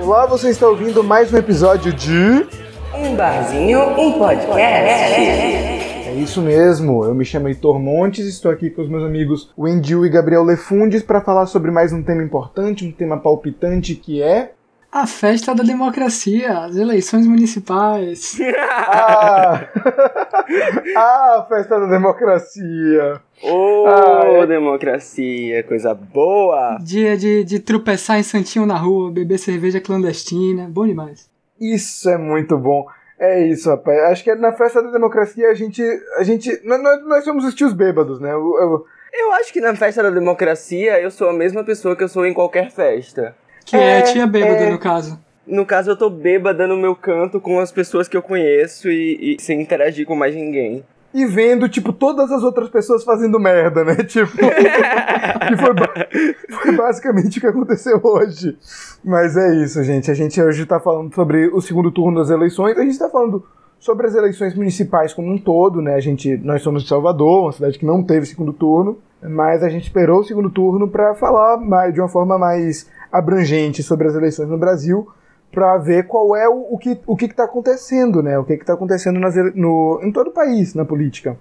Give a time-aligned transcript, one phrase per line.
[0.00, 2.46] Olá, você está ouvindo mais um episódio de.
[2.94, 5.14] Um barzinho, um podcast.
[5.14, 10.06] É isso mesmo, eu me chamo Heitor Montes, estou aqui com os meus amigos Wendil
[10.06, 14.52] e Gabriel Lefundes para falar sobre mais um tema importante, um tema palpitante que é.
[14.90, 18.38] A festa da democracia, as eleições municipais.
[18.90, 19.68] Ah,
[20.96, 23.20] ah a festa da democracia.
[23.42, 26.78] Ô, oh, democracia, coisa boa!
[26.80, 31.28] Dia de, de tropeçar em santinho na rua, beber cerveja clandestina, bom demais.
[31.60, 32.86] Isso é muito bom.
[33.18, 33.98] É isso, rapaz.
[34.04, 35.82] Acho que na festa da democracia a gente.
[36.16, 38.32] A gente nós, nós somos os tios bêbados, né?
[38.32, 38.86] Eu, eu...
[39.12, 42.24] eu acho que na festa da democracia eu sou a mesma pessoa que eu sou
[42.24, 43.34] em qualquer festa.
[43.68, 44.70] Que é, é tia bêbada, é...
[44.70, 45.18] no caso.
[45.46, 49.36] No caso, eu tô bêbada no meu canto com as pessoas que eu conheço e,
[49.36, 53.84] e sem interagir com mais ninguém e vendo, tipo, todas as outras pessoas fazendo merda,
[53.84, 53.96] né?
[54.04, 58.56] Tipo, que foi, foi, basicamente o que aconteceu hoje.
[59.04, 60.10] Mas é isso, gente.
[60.10, 62.76] A gente hoje tá falando sobre o segundo turno das eleições.
[62.76, 63.44] A gente tá falando
[63.78, 65.94] sobre as eleições municipais como um todo, né?
[65.94, 69.68] A gente, nós somos de Salvador, uma cidade que não teve segundo turno, mas a
[69.68, 74.14] gente esperou o segundo turno para falar mais, de uma forma mais abrangente sobre as
[74.14, 75.08] eleições no Brasil
[75.52, 78.38] para ver qual é o, o que o que está acontecendo, né?
[78.38, 81.36] O que está acontecendo nas, no, em todo o país na política.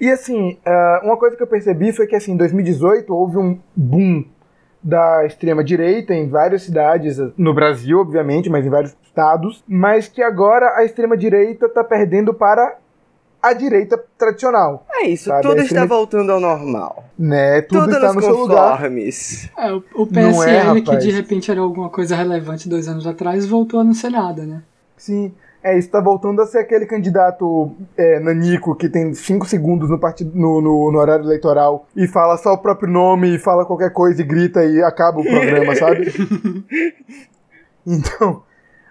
[0.00, 3.58] E assim, uh, uma coisa que eu percebi foi que assim, em 2018 houve um
[3.76, 4.24] boom
[4.82, 10.22] da extrema direita em várias cidades no Brasil, obviamente, mas em vários estados, mas que
[10.22, 12.78] agora a extrema direita está perdendo para
[13.44, 14.86] a direita tradicional.
[14.90, 15.42] É isso, sabe?
[15.42, 17.04] tudo está voltando ao normal.
[17.18, 18.82] Né, tudo, tudo está no seu lugar.
[18.82, 23.46] É, o, o PSL, é, que de repente era alguma coisa relevante dois anos atrás,
[23.46, 24.62] voltou a não ser nada, né?
[24.96, 25.34] Sim.
[25.62, 29.98] É, isso tá voltando a ser aquele candidato é, nanico que tem cinco segundos no,
[29.98, 33.90] partido, no, no, no, horário eleitoral e fala só o próprio nome e fala qualquer
[33.90, 36.12] coisa e grita e acaba o programa, sabe?
[37.86, 38.42] Então,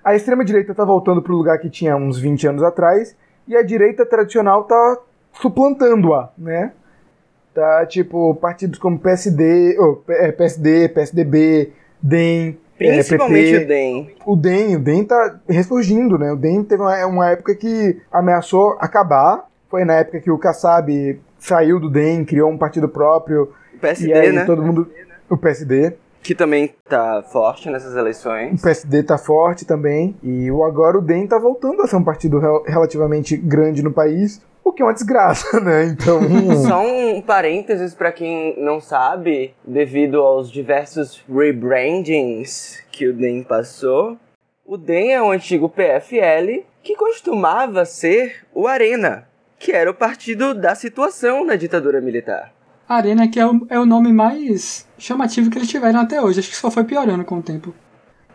[0.03, 3.15] a extrema-direita tá voltando pro lugar que tinha uns 20 anos atrás
[3.47, 4.97] e a direita tradicional tá
[5.33, 6.71] suplantando-a, né?
[7.53, 9.97] Tá tipo partidos como PSD, oh,
[10.35, 11.71] PSD, PSDB,
[12.01, 14.15] DEM, Principalmente é, o DEM.
[14.25, 16.31] O DEM, o DEM tá ressurgindo, né?
[16.31, 19.47] O DEM teve uma, uma época que ameaçou acabar.
[19.69, 23.53] Foi na época que o Kassab saiu do DEM, criou um partido próprio.
[23.75, 24.45] O PSD, e aí né?
[24.45, 24.89] todo mundo...
[25.29, 25.93] O PSD.
[26.23, 28.59] Que também tá forte nessas eleições.
[28.59, 30.15] O PSD tá forte também.
[30.23, 34.41] E o agora o DEM tá voltando a ser um partido relativamente grande no país.
[34.63, 35.85] O que é uma desgraça, né?
[35.85, 36.21] Então.
[36.65, 44.17] Só um parênteses para quem não sabe, devido aos diversos rebrandings que o DEM passou,
[44.65, 49.27] o DEM é o antigo PFL que costumava ser o Arena,
[49.59, 52.52] que era o partido da situação na ditadura militar.
[52.87, 56.39] Arena que é o, é o nome mais chamativo que eles tiveram até hoje.
[56.39, 57.73] Acho que só foi piorando com o tempo.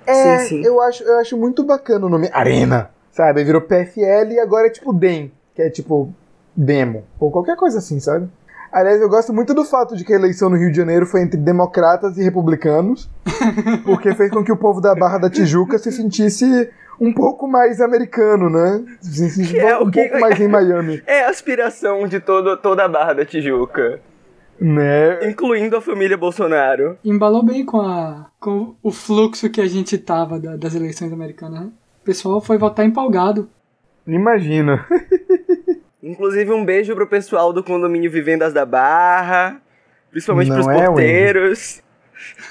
[0.07, 0.67] É, sim, sim.
[0.67, 3.45] Eu, acho, eu acho muito bacana o nome Arena, sabe?
[3.45, 6.13] Virou PFL e agora é tipo DEM, que é tipo
[6.57, 8.29] demo, ou qualquer coisa assim, sabe?
[8.73, 11.23] Aliás, eu gosto muito do fato de que a eleição no Rio de Janeiro foi
[11.23, 13.09] entre democratas e republicanos,
[13.85, 16.69] porque fez com que o povo da Barra da Tijuca se sentisse
[17.01, 18.85] um pouco mais americano, né?
[19.01, 21.03] Se sentisse é, um pouco mais em Miami.
[21.07, 24.01] É a aspiração de todo, toda a Barra da Tijuca.
[24.61, 25.31] Né?
[25.31, 26.99] Incluindo a família Bolsonaro.
[27.05, 31.61] Embalou bem com, a, com o fluxo que a gente tava da, das eleições americanas.
[31.61, 31.71] Né?
[32.03, 33.49] O pessoal foi votar empolgado.
[34.07, 34.87] Imagina.
[36.03, 39.61] Inclusive, um beijo pro pessoal do condomínio Vivendas da Barra,
[40.11, 41.83] principalmente Não pros é, porteiros.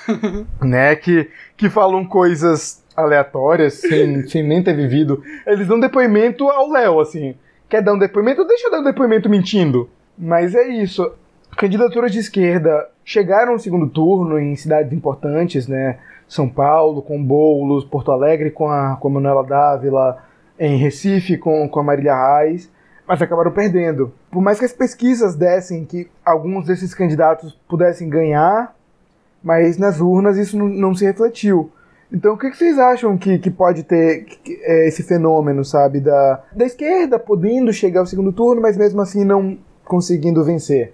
[0.62, 5.22] né, que, que falam coisas aleatórias, sem, sem nem ter vivido.
[5.46, 7.36] Eles dão depoimento ao Léo, assim.
[7.70, 8.46] Quer dar um depoimento?
[8.46, 9.90] Deixa eu dar um depoimento mentindo.
[10.18, 11.12] Mas é isso.
[11.58, 15.98] Candidaturas de esquerda chegaram no segundo turno em cidades importantes, né?
[16.28, 20.24] São Paulo com Boulos, Porto Alegre com a, com a Manuela Dávila,
[20.60, 22.72] em Recife com, com a Marília Reis,
[23.08, 24.14] mas acabaram perdendo.
[24.30, 28.76] Por mais que as pesquisas dessem que alguns desses candidatos pudessem ganhar,
[29.42, 31.72] mas nas urnas isso não, se refletiu.
[32.14, 36.02] Então, o que, vocês acham que, que pode ter é, esse fenômeno, sabe?
[36.02, 40.94] Da, da esquerda podendo chegar ao segundo turno, mas mesmo assim não conseguindo vencer?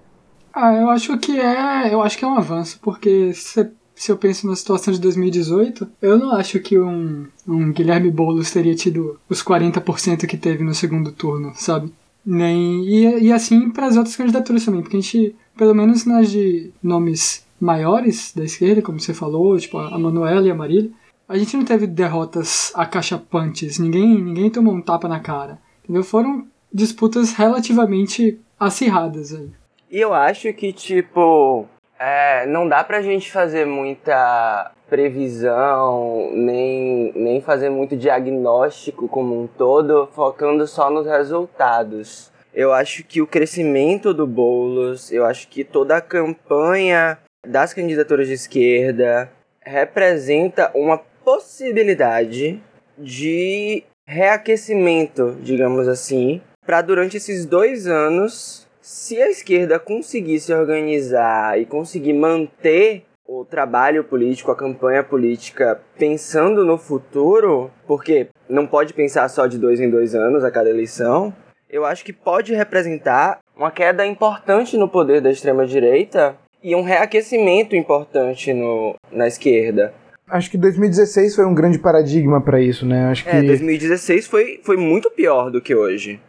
[0.53, 4.17] Ah, eu acho que é, eu acho que é um avanço, porque se, se eu
[4.17, 9.19] penso na situação de 2018, eu não acho que um, um Guilherme Boulos teria tido
[9.27, 11.91] os 40% que teve no segundo turno, sabe?
[12.23, 16.29] Nem, e, e assim para as outras candidaturas também, porque a gente, pelo menos nas
[16.29, 20.91] de nomes maiores da esquerda, como você falou, tipo a Manuela e a Marília,
[21.27, 26.03] a gente não teve derrotas acachapantes, ninguém, ninguém tomou um tapa na cara, entendeu?
[26.03, 29.49] Foram disputas relativamente acirradas aí.
[29.93, 31.67] E eu acho que, tipo,
[31.99, 39.45] é, não dá pra gente fazer muita previsão, nem, nem fazer muito diagnóstico como um
[39.45, 42.31] todo, focando só nos resultados.
[42.51, 48.27] Eu acho que o crescimento do Boulos, eu acho que toda a campanha das candidaturas
[48.27, 49.31] de esquerda
[49.61, 52.59] representa uma possibilidade
[52.97, 61.57] de reaquecimento, digamos assim, para durante esses dois anos, se a esquerda conseguir se organizar
[61.57, 68.93] e conseguir manter o trabalho político, a campanha política pensando no futuro, porque não pode
[68.93, 71.33] pensar só de dois em dois anos a cada eleição,
[71.69, 77.77] eu acho que pode representar uma queda importante no poder da extrema-direita e um reaquecimento
[77.77, 79.93] importante no, na esquerda.
[80.29, 83.05] Acho que 2016 foi um grande paradigma para isso, né?
[83.07, 86.19] Acho É, que 2016 foi, foi muito pior do que hoje.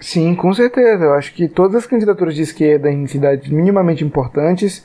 [0.00, 1.04] Sim, com certeza.
[1.04, 4.84] Eu acho que todas as candidaturas de esquerda em cidades minimamente importantes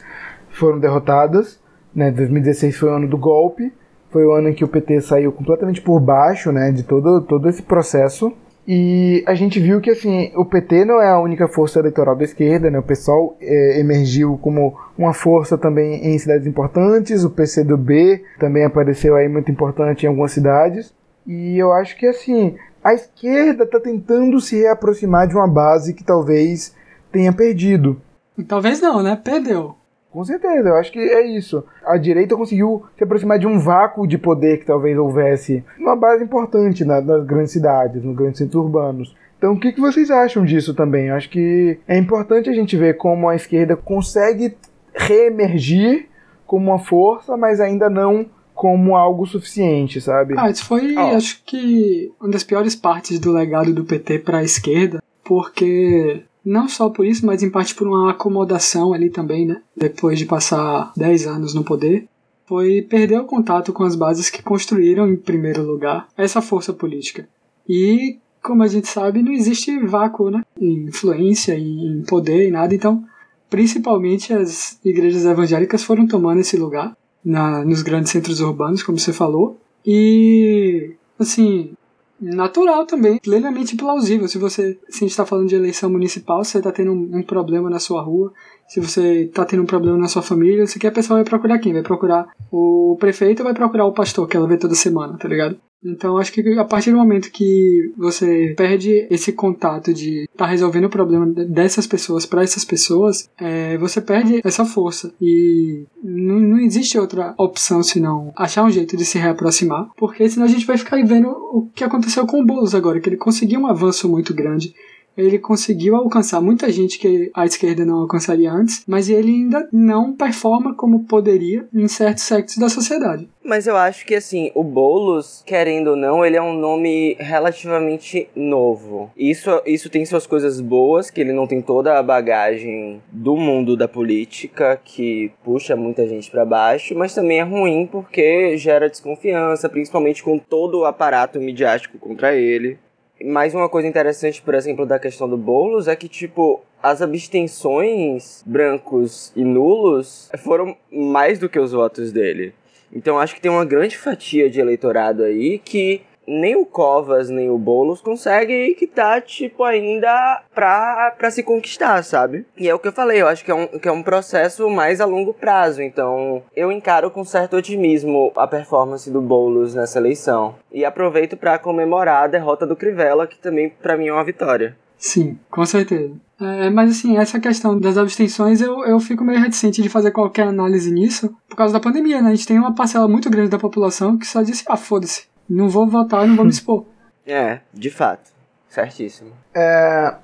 [0.49, 1.59] foram derrotadas.
[1.93, 2.11] Né?
[2.11, 3.73] 2016 foi o ano do golpe,
[4.11, 7.49] foi o ano em que o PT saiu completamente por baixo, né, de todo todo
[7.49, 8.31] esse processo.
[8.67, 12.23] E a gente viu que assim, o PT não é a única força eleitoral da
[12.23, 12.77] esquerda, né?
[12.77, 19.15] O PSOL é, emergiu como uma força também em cidades importantes, o PCdoB também apareceu
[19.15, 20.93] aí muito importante em algumas cidades.
[21.31, 26.03] E eu acho que assim, a esquerda está tentando se reaproximar de uma base que
[26.03, 26.75] talvez
[27.11, 28.01] tenha perdido.
[28.47, 29.15] Talvez não, né?
[29.23, 29.75] Perdeu.
[30.11, 31.63] Com certeza, eu acho que é isso.
[31.85, 36.23] A direita conseguiu se aproximar de um vácuo de poder que talvez houvesse numa base
[36.23, 39.15] importante na- nas grandes cidades, nos grandes centros urbanos.
[39.37, 41.09] Então, o que, que vocês acham disso também?
[41.09, 44.57] Eu acho que é importante a gente ver como a esquerda consegue
[44.95, 46.07] reemergir
[46.47, 48.25] como uma força, mas ainda não
[48.59, 50.33] como algo suficiente, sabe?
[50.37, 51.15] Ah, isso foi, Ó.
[51.15, 56.67] acho que, uma das piores partes do legado do PT para a esquerda, porque não
[56.67, 59.61] só por isso, mas em parte por uma acomodação ali também, né?
[59.77, 62.09] Depois de passar 10 anos no poder,
[62.45, 67.29] foi perder o contato com as bases que construíram, em primeiro lugar, essa força política.
[67.65, 70.43] E, como a gente sabe, não existe vácuo, né?
[70.59, 73.05] Em influência, em poder e nada, então,
[73.49, 76.93] principalmente as igrejas evangélicas foram tomando esse lugar
[77.23, 79.59] na, nos grandes centros urbanos, como você falou.
[79.85, 81.73] E, assim,
[82.19, 84.27] natural também, plenamente plausível.
[84.27, 87.79] Se você, se está falando de eleição municipal, você está tendo um, um problema na
[87.79, 88.33] sua rua,
[88.67, 91.59] se você está tendo um problema na sua família, você quer a pessoa vai procurar
[91.59, 91.73] quem?
[91.73, 95.27] Vai procurar o prefeito ou vai procurar o pastor que ela vê toda semana, tá
[95.27, 95.57] ligado?
[95.83, 100.45] Então acho que a partir do momento que você perde esse contato de estar tá
[100.45, 105.13] resolvendo o problema dessas pessoas para essas pessoas, é, você perde essa força.
[105.21, 110.45] E não, não existe outra opção senão achar um jeito de se reaproximar, porque senão
[110.45, 113.61] a gente vai ficar vendo o que aconteceu com o Boulos agora, que ele conseguiu
[113.61, 114.73] um avanço muito grande
[115.17, 120.15] ele conseguiu alcançar muita gente que a esquerda não alcançaria antes, mas ele ainda não
[120.15, 123.27] performa como poderia em certos sectos da sociedade.
[123.43, 128.29] Mas eu acho que assim, o Boulos, querendo ou não, ele é um nome relativamente
[128.35, 129.11] novo.
[129.17, 133.75] Isso, isso tem suas coisas boas, que ele não tem toda a bagagem do mundo
[133.75, 139.67] da política que puxa muita gente para baixo, mas também é ruim porque gera desconfiança,
[139.67, 142.77] principalmente com todo o aparato midiático contra ele.
[143.25, 148.41] Mais uma coisa interessante, por exemplo, da questão do Boulos é que, tipo, as abstenções
[148.45, 152.53] brancos e nulos foram mais do que os votos dele.
[152.91, 157.49] Então acho que tem uma grande fatia de eleitorado aí que nem o Covas nem
[157.49, 162.45] o Boulos conseguem que tá, tipo, ainda pra, pra se conquistar, sabe?
[162.55, 164.69] E é o que eu falei, eu acho que é, um, que é um processo
[164.69, 165.81] mais a longo prazo.
[165.81, 170.55] Então eu encaro com certo otimismo a performance do Boulos nessa eleição.
[170.71, 174.77] E aproveito para comemorar a derrota do Crivella, que também para mim é uma vitória.
[174.99, 176.13] Sim, com certeza.
[176.41, 180.47] É, mas assim, essa questão das abstenções eu, eu fico meio reticente de fazer qualquer
[180.47, 182.29] análise nisso por causa da pandemia, né?
[182.29, 185.69] A gente tem uma parcela muito grande da população que só disse, ah, foda-se, não
[185.69, 186.85] vou votar, não vou me expor.
[187.31, 188.31] É, de fato.
[188.67, 189.29] Certíssimo.
[189.55, 190.15] É,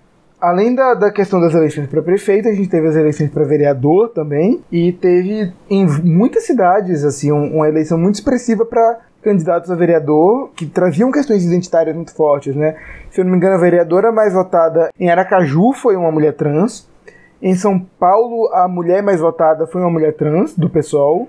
[0.41, 4.10] além da, da questão das eleições para prefeito, a gente teve as eleições para vereador
[4.10, 9.75] também e teve em muitas cidades assim um, uma eleição muito expressiva para candidatos a
[9.75, 12.75] vereador que traziam questões identitárias muito fortes, né?
[13.10, 16.88] Se eu não me engano, a vereadora mais votada em Aracaju foi uma mulher trans.
[17.41, 21.27] Em São Paulo, a mulher mais votada foi uma mulher trans do PSOL.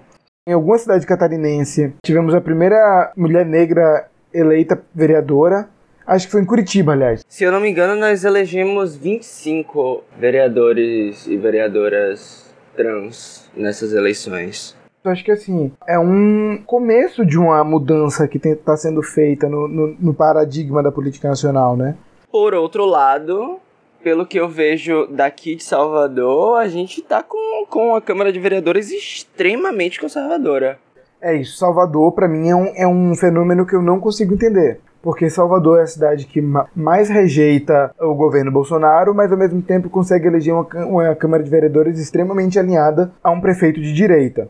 [0.49, 5.69] Em alguma cidade catarinense, tivemos a primeira mulher negra eleita vereadora.
[6.07, 7.25] Acho que foi em Curitiba, aliás.
[7.29, 14.77] Se eu não me engano, nós elegemos 25 vereadores e vereadoras trans nessas eleições.
[15.03, 19.67] Eu acho que assim, é um começo de uma mudança que está sendo feita no,
[19.67, 21.97] no, no, paradigma da política nacional, né?
[22.31, 23.59] Por outro lado,
[24.07, 28.39] pelo que eu vejo daqui de Salvador, a gente tá com, com a Câmara de
[28.39, 30.79] Vereadores extremamente conservadora.
[31.21, 34.79] É isso, Salvador para mim é um, é um fenômeno que eu não consigo entender.
[35.03, 36.41] Porque Salvador é a cidade que
[36.73, 41.51] mais rejeita o governo Bolsonaro, mas ao mesmo tempo consegue eleger uma, uma Câmara de
[41.51, 44.49] Vereadores extremamente alinhada a um prefeito de direita.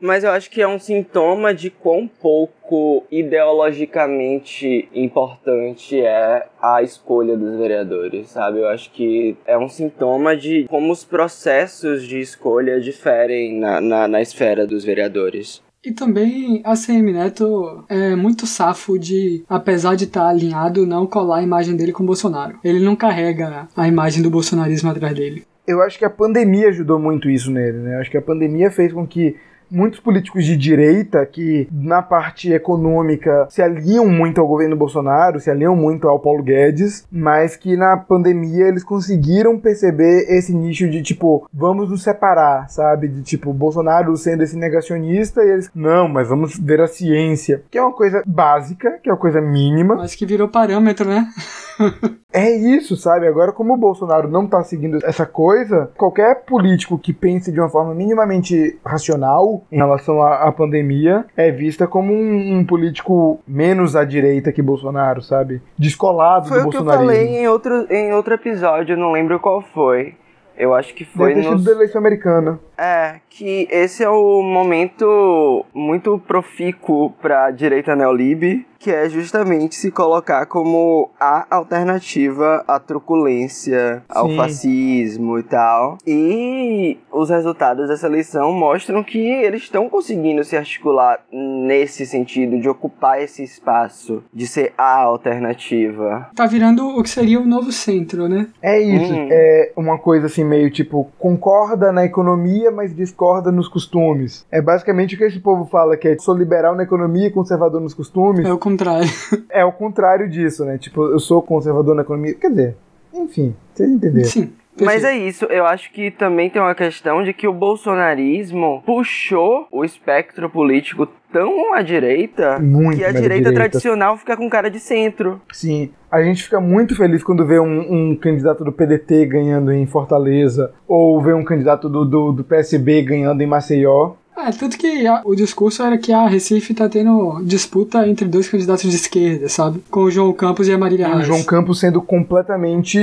[0.00, 7.36] Mas eu acho que é um sintoma de quão pouco ideologicamente importante é a escolha
[7.36, 8.58] dos vereadores, sabe?
[8.58, 14.08] Eu acho que é um sintoma de como os processos de escolha diferem na, na,
[14.08, 15.62] na esfera dos vereadores.
[15.84, 21.06] E também a CM Neto é muito safo de, apesar de estar tá alinhado, não
[21.06, 22.58] colar a imagem dele com o Bolsonaro.
[22.64, 25.44] Ele não carrega a imagem do bolsonarismo atrás dele.
[25.66, 27.96] Eu acho que a pandemia ajudou muito isso nele, né?
[27.96, 29.36] Eu acho que a pandemia fez com que
[29.70, 35.50] muitos políticos de direita que, na parte econômica, se aliam muito ao governo Bolsonaro, se
[35.50, 41.02] aliam muito ao Paulo Guedes, mas que na pandemia eles conseguiram perceber esse nicho de
[41.02, 43.08] tipo, vamos nos separar, sabe?
[43.08, 47.78] De tipo, Bolsonaro sendo esse negacionista e eles, não, mas vamos ver a ciência, que
[47.78, 49.96] é uma coisa básica, que é uma coisa mínima.
[49.96, 51.26] Mas que virou parâmetro, né?
[52.32, 53.26] é isso, sabe?
[53.26, 57.68] Agora, como o Bolsonaro não tá seguindo essa coisa, qualquer político que pense de uma
[57.68, 63.96] forma minimamente racional em relação à, à pandemia é vista como um, um, político menos
[63.96, 65.62] à direita que Bolsonaro, sabe?
[65.78, 67.06] Descolado foi do bolsonarismo.
[67.06, 70.14] Foi o que eu falei em outro, em outro episódio, não lembro qual foi.
[70.56, 71.64] Eu acho que foi Deve ter nos...
[71.64, 72.60] da eleição americana.
[72.78, 79.76] É, que esse é o momento muito profícuo para a direita neolib, que é justamente
[79.76, 84.36] se colocar como a alternativa à truculência, ao Sim.
[84.36, 85.96] fascismo e tal.
[86.06, 92.68] E os resultados dessa eleição mostram que eles estão conseguindo se articular nesse sentido, de
[92.68, 96.28] ocupar esse espaço, de ser a alternativa.
[96.34, 98.48] Tá virando o que seria o novo centro, né?
[98.60, 99.14] É isso.
[99.14, 99.28] Hum.
[99.30, 104.44] É uma coisa assim, meio tipo, concorda na economia, mas discorda nos costumes.
[104.52, 107.80] É basicamente o que esse povo fala, que é sou liberal na economia e conservador
[107.80, 108.44] nos costumes.
[108.44, 109.08] É o contrário.
[109.50, 110.78] É o contrário disso, né?
[110.78, 112.34] Tipo, eu sou conservador na economia.
[112.34, 112.76] Quer dizer,
[113.12, 114.28] enfim, vocês entenderam.
[114.28, 114.52] Sim.
[114.80, 119.68] Mas é isso, eu acho que também tem uma questão de que o bolsonarismo puxou
[119.70, 124.68] o espectro político tão à direita muito que a direita, direita, tradicional fica com cara
[124.68, 125.40] de centro.
[125.52, 129.86] Sim, a gente fica muito feliz quando vê um, um candidato do PDT ganhando em
[129.86, 134.14] Fortaleza ou vê um candidato do, do, do PSB ganhando em Maceió.
[134.36, 138.48] É, tanto que a, o discurso era que a Recife tá tendo disputa entre dois
[138.48, 139.82] candidatos de esquerda, sabe?
[139.90, 141.20] Com o João Campos e a Marília Reis.
[141.20, 142.98] O João Campos sendo completamente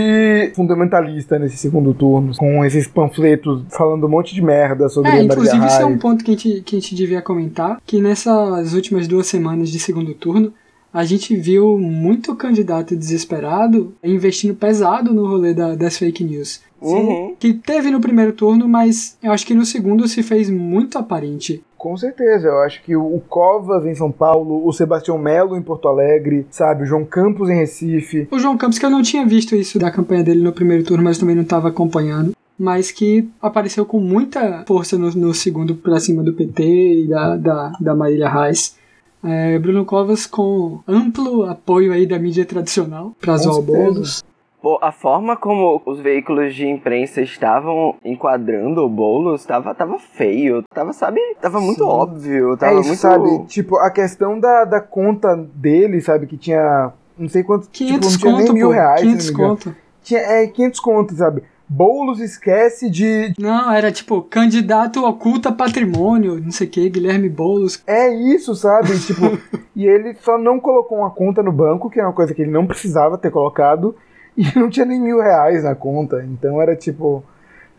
[0.55, 5.15] fundamentalista nesse segundo turno, com esses panfletos falando um monte de merda sobre é, a
[5.15, 8.01] Marília Inclusive, isso é um ponto que a, gente, que a gente devia comentar, que
[8.01, 10.53] nessas últimas duas semanas de segundo turno,
[10.93, 16.59] a gente viu muito candidato desesperado investindo pesado no rolê da, das fake news.
[16.81, 17.35] Uhum.
[17.39, 21.63] Que teve no primeiro turno, mas eu acho que no segundo se fez muito aparente.
[21.77, 25.87] Com certeza, eu acho que o Covas em São Paulo, o Sebastião Melo em Porto
[25.87, 28.27] Alegre, sabe, o João Campos em Recife.
[28.29, 31.03] O João Campos, que eu não tinha visto isso da campanha dele no primeiro turno,
[31.03, 35.99] mas também não estava acompanhando mas que apareceu com muita força no, no segundo para
[35.99, 36.63] cima do PT
[37.05, 38.77] e da, da, da Marília Reis.
[39.23, 44.23] É, Bruno Covas com amplo apoio aí da mídia tradicional para zoar Boulos.
[44.61, 50.63] Pô, a forma como os veículos de imprensa estavam enquadrando o Boulos tava, tava feio,
[50.71, 51.89] tava, sabe, tava muito Sim.
[51.89, 52.99] óbvio, tava é isso, muito...
[52.99, 58.11] sabe, tipo, a questão da, da conta dele, sabe, que tinha não sei quanto, 500
[58.11, 59.75] tipo, não tinha nem mil pô, reais, 500 conto.
[60.03, 61.43] Tinha, é, 500 conto, sabe?
[61.69, 63.33] Boulos esquece de.
[63.39, 67.81] Não, era tipo, candidato oculta patrimônio, não sei o que, Guilherme Boulos.
[67.87, 68.99] É isso, sabe?
[68.99, 69.21] tipo,
[69.73, 72.51] e ele só não colocou uma conta no banco, que é uma coisa que ele
[72.51, 73.95] não precisava ter colocado,
[74.37, 76.23] e não tinha nem mil reais na conta.
[76.23, 77.23] Então era tipo.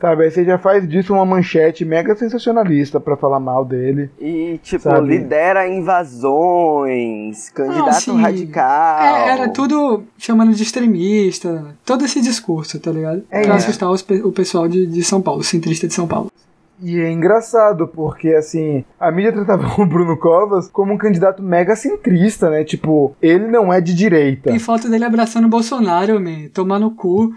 [0.00, 4.10] Sabe, aí você já faz disso uma manchete mega sensacionalista para falar mal dele.
[4.20, 5.06] E, tipo, sabe?
[5.06, 9.00] lidera invasões, candidato ah, radical.
[9.00, 13.22] É, era tudo chamando de extremista, todo esse discurso, tá ligado?
[13.30, 13.56] É, pra é.
[13.58, 16.32] assustar os, o pessoal de, de São Paulo, centrista de São Paulo.
[16.80, 21.76] E é engraçado, porque assim, a mídia tratava o Bruno Covas como um candidato mega
[21.76, 22.64] centrista, né?
[22.64, 24.50] Tipo, ele não é de direita.
[24.50, 27.32] Tem foto dele abraçando o Bolsonaro, man, tomar no cu.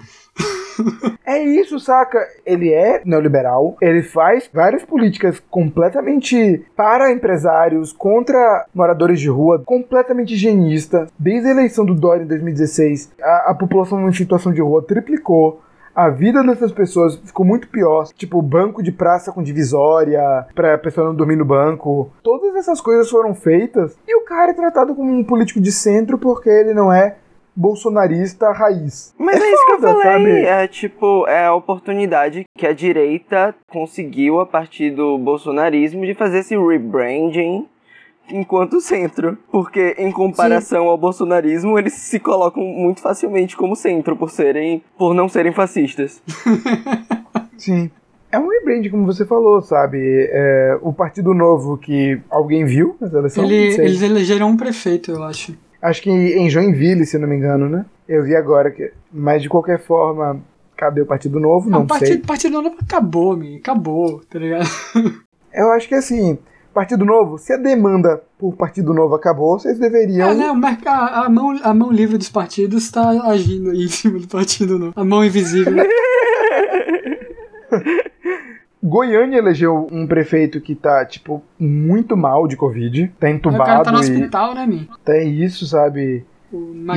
[1.25, 2.19] é isso, saca?
[2.45, 10.33] Ele é neoliberal, ele faz várias políticas completamente para empresários, contra moradores de rua, completamente
[10.33, 11.07] higienista.
[11.17, 15.61] Desde a eleição do Dória em 2016, a, a população em situação de rua triplicou
[15.95, 18.07] a vida dessas pessoas ficou muito pior.
[18.13, 22.11] Tipo, banco de praça com divisória, pra pessoa não dormir no banco.
[22.21, 26.17] Todas essas coisas foram feitas e o cara é tratado como um político de centro
[26.17, 27.15] porque ele não é
[27.55, 29.13] bolsonarista raiz.
[29.17, 30.03] Mas é, é isso que eu falei.
[30.03, 30.45] Sabe?
[30.45, 36.39] É tipo, é a oportunidade que a direita conseguiu a partir do bolsonarismo de fazer
[36.39, 37.67] esse rebranding
[38.29, 39.37] enquanto centro.
[39.51, 40.89] Porque, em comparação Sim.
[40.89, 44.83] ao bolsonarismo, eles se colocam muito facilmente como centro por serem.
[44.97, 46.21] por não serem fascistas.
[47.57, 47.89] Sim.
[48.31, 49.97] É um rebrand, como você falou, sabe?
[50.29, 53.45] É, o Partido Novo que alguém viu na eleição.
[53.45, 55.55] Ele, eles elegeram um prefeito, eu acho.
[55.81, 57.85] Acho que em Joinville, se não me engano, né?
[58.07, 58.91] Eu vi agora que.
[59.13, 60.41] Mas de qualquer forma,
[60.75, 61.69] cadê o Partido Novo?
[61.69, 62.17] Não, não partido, sei.
[62.17, 64.67] Partido Novo acabou, me acabou, tá ligado?
[65.53, 66.37] Eu acho que assim,
[66.75, 70.29] Partido Novo, se a demanda por Partido Novo acabou, vocês deveriam.
[70.29, 70.53] É, né?
[70.85, 74.77] A, a, mão, a mão livre dos partidos está agindo aí em cima do Partido
[74.77, 74.93] Novo.
[74.93, 75.73] A mão invisível.
[78.83, 83.09] Goiânia elegeu um prefeito que tá, tipo, muito mal de Covid.
[83.17, 83.63] Tá entubado.
[83.63, 84.01] O cara tá no e...
[84.01, 84.89] hospital, né, Mi?
[85.05, 86.25] Tem isso, sabe?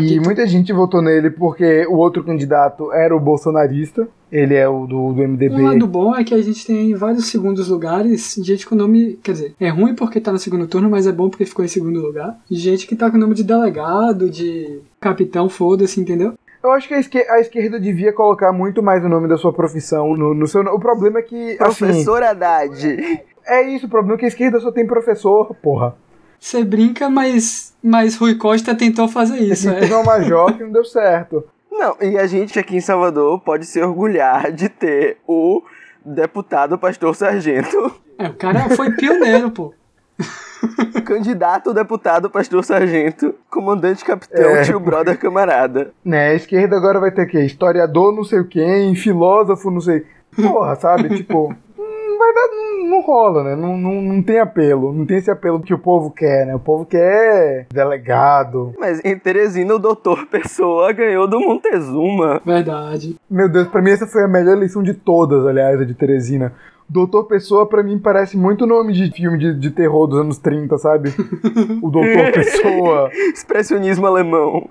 [0.01, 4.09] E muita gente votou nele porque o outro candidato era o bolsonarista.
[4.31, 5.55] Ele é o do, do MDB.
[5.55, 8.37] O lado bom é que a gente tem vários segundos lugares.
[8.43, 9.19] Gente com nome.
[9.23, 11.69] Quer dizer, é ruim porque tá no segundo turno, mas é bom porque ficou em
[11.69, 12.39] segundo lugar.
[12.51, 16.35] Gente que tá com nome de delegado, de capitão, foda-se, entendeu?
[16.63, 19.53] Eu acho que a esquerda, a esquerda, devia colocar muito mais o nome da sua
[19.53, 20.61] profissão no, no seu.
[20.63, 21.55] O problema é que.
[21.57, 23.25] Professor assim, Haddad.
[23.47, 25.97] É isso, o problema é que a esquerda só tem professor, porra.
[26.41, 29.69] Você brinca, mas, mas Rui Costa tentou fazer isso.
[29.69, 29.97] Ele é.
[29.97, 31.45] um major que não deu certo.
[31.71, 35.63] Não, e a gente aqui em Salvador pode se orgulhar de ter o
[36.05, 37.95] deputado Pastor Sargento.
[38.19, 39.73] É, o cara foi pioneiro, pô.
[41.07, 44.63] Candidato deputado Pastor Sargento, comandante capitão, é.
[44.63, 45.93] tio brother camarada.
[46.05, 47.41] Né, a esquerda agora vai ter o quê?
[47.43, 50.05] Historiador não sei quem, filósofo não sei.
[50.35, 51.09] Porra, sabe?
[51.17, 52.49] tipo, vai dar,
[52.89, 53.57] não rola, né?
[53.57, 54.93] Não, não, não tem apelo.
[54.93, 56.55] Não tem esse apelo que o povo quer, né?
[56.55, 58.73] O povo quer delegado.
[58.79, 62.41] Mas em Teresina, o doutor Pessoa ganhou do Montezuma.
[62.45, 63.17] Verdade.
[63.31, 66.53] Meu Deus, pra mim essa foi a melhor eleição de todas, aliás, a de Teresina.
[66.91, 70.79] Doutor Pessoa, pra mim, parece muito nome de filme de, de terror dos anos 30,
[70.79, 71.11] sabe?
[71.83, 73.11] o Doutor Pessoa.
[73.13, 74.67] Expressionismo alemão.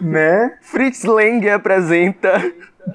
[0.00, 0.52] Né?
[0.60, 2.40] Fritz Lang apresenta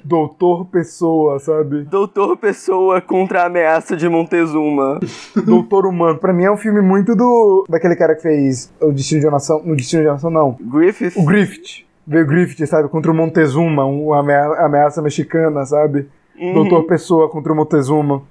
[0.03, 1.83] Doutor Pessoa, sabe?
[1.83, 4.99] Doutor Pessoa contra a ameaça de Montezuma.
[5.45, 6.19] Doutor Humano.
[6.19, 7.65] Pra mim é um filme muito do.
[7.69, 9.61] daquele cara que fez O Destino de uma Nação.
[9.63, 10.57] No Destino de uma Nação, não.
[10.61, 11.13] Griffith?
[11.17, 11.85] O Griffith.
[12.05, 12.89] Veio Griffith, sabe?
[12.89, 16.07] Contra o Montezuma, uma ameaça mexicana, sabe?
[16.37, 16.53] Uhum.
[16.53, 18.21] Doutor Pessoa contra o Montezuma.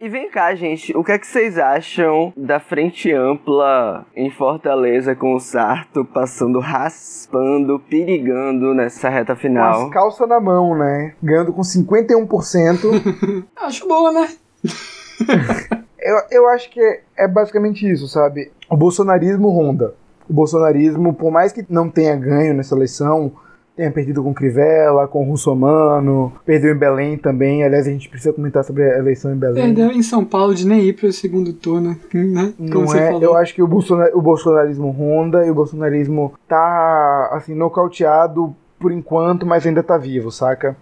[0.00, 5.16] E vem cá, gente, o que é que vocês acham da frente ampla em Fortaleza
[5.16, 9.80] com o Sarto passando raspando, perigando nessa reta final?
[9.80, 11.14] Com as calças na mão, né?
[11.20, 13.44] Ganhando com 51%.
[13.60, 14.28] Acho boa, né?
[15.98, 18.52] eu, eu acho que é, é basicamente isso, sabe?
[18.70, 19.94] O bolsonarismo ronda.
[20.30, 23.32] O bolsonarismo, por mais que não tenha ganho nessa eleição,
[23.78, 27.62] tenha perdido com Crivella, com Russomano, perdeu em Belém também.
[27.62, 29.66] Aliás, a gente precisa comentar sobre a eleição em Belém.
[29.66, 32.52] Perdeu em São Paulo de nem ir para o segundo turno, né?
[32.72, 33.06] Como Não é?
[33.06, 33.22] Falou.
[33.22, 38.90] Eu acho que o, bolsonar, o bolsonarismo ronda e o bolsonarismo tá, assim, nocauteado por
[38.90, 40.76] enquanto, mas ainda tá vivo, saca?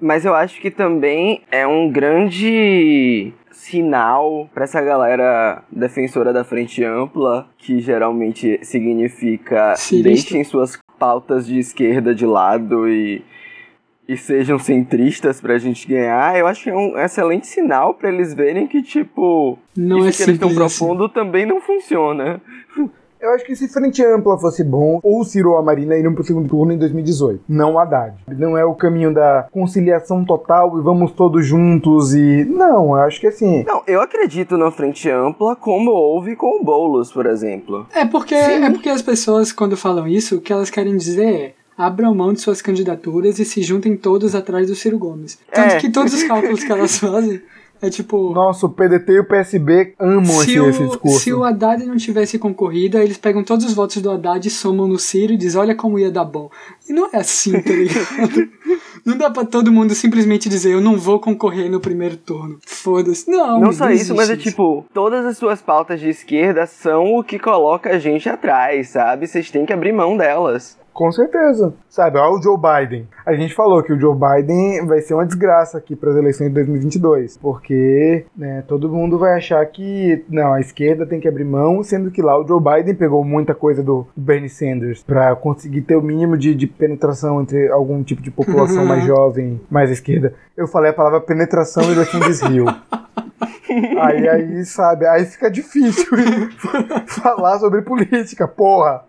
[0.00, 6.82] Mas eu acho que também é um grande sinal para essa galera defensora da frente
[6.82, 13.24] ampla, que geralmente significa deixem suas pautas de esquerda de lado e,
[14.06, 18.34] e sejam centristas pra gente ganhar, eu acho que é um excelente sinal para eles
[18.34, 21.14] verem que, tipo, não isso é que eles estão propondo assim.
[21.14, 22.40] também não funciona.
[23.20, 26.24] Eu acho que se Frente Ampla fosse bom, ou Ciro ou a Marina iriam pro
[26.24, 27.44] segundo turno em 2018.
[27.46, 28.14] Não Haddad.
[28.26, 32.46] Não é o caminho da conciliação total e vamos todos juntos e.
[32.46, 33.62] Não, eu acho que assim.
[33.64, 37.86] Não, eu acredito na Frente Ampla como houve com o Boulos, por exemplo.
[37.94, 41.54] É porque, é porque as pessoas, quando falam isso, o que elas querem dizer é
[41.76, 45.38] abram mão de suas candidaturas e se juntem todos atrás do Ciro Gomes.
[45.52, 45.78] Tanto é.
[45.78, 47.40] que todos os cálculos que elas fazem
[47.82, 48.32] é tipo.
[48.32, 51.20] Nossa, o PDT e o PSB amam esse, o, esse discurso.
[51.20, 54.98] Se o Haddad não tivesse concorrida, eles pegam todos os votos do Haddad somam no
[54.98, 56.50] Ciro e dizem: olha como ia dar bom.
[56.88, 58.48] E não é assim, tá ligado?
[59.04, 62.58] não dá pra todo mundo simplesmente dizer: eu não vou concorrer no primeiro turno.
[62.66, 63.30] Foda-se.
[63.30, 67.24] Não, não só isso, mas é tipo: todas as suas pautas de esquerda são o
[67.24, 69.26] que coloca a gente atrás, sabe?
[69.26, 70.79] Vocês têm que abrir mão delas.
[71.00, 71.72] Com certeza.
[71.88, 73.08] Sabe, olha o Joe Biden.
[73.24, 76.48] A gente falou que o Joe Biden vai ser uma desgraça aqui para as eleições
[76.48, 81.46] de 2022, porque né, todo mundo vai achar que não, a esquerda tem que abrir
[81.46, 85.80] mão, sendo que lá o Joe Biden pegou muita coisa do Bernie Sanders para conseguir
[85.80, 90.34] ter o mínimo de, de, penetração entre algum tipo de população mais jovem, mais esquerda.
[90.54, 92.66] Eu falei a palavra penetração e ele assim desriu.
[94.00, 96.06] Aí, aí, sabe, aí fica difícil
[97.06, 99.04] falar sobre política, porra.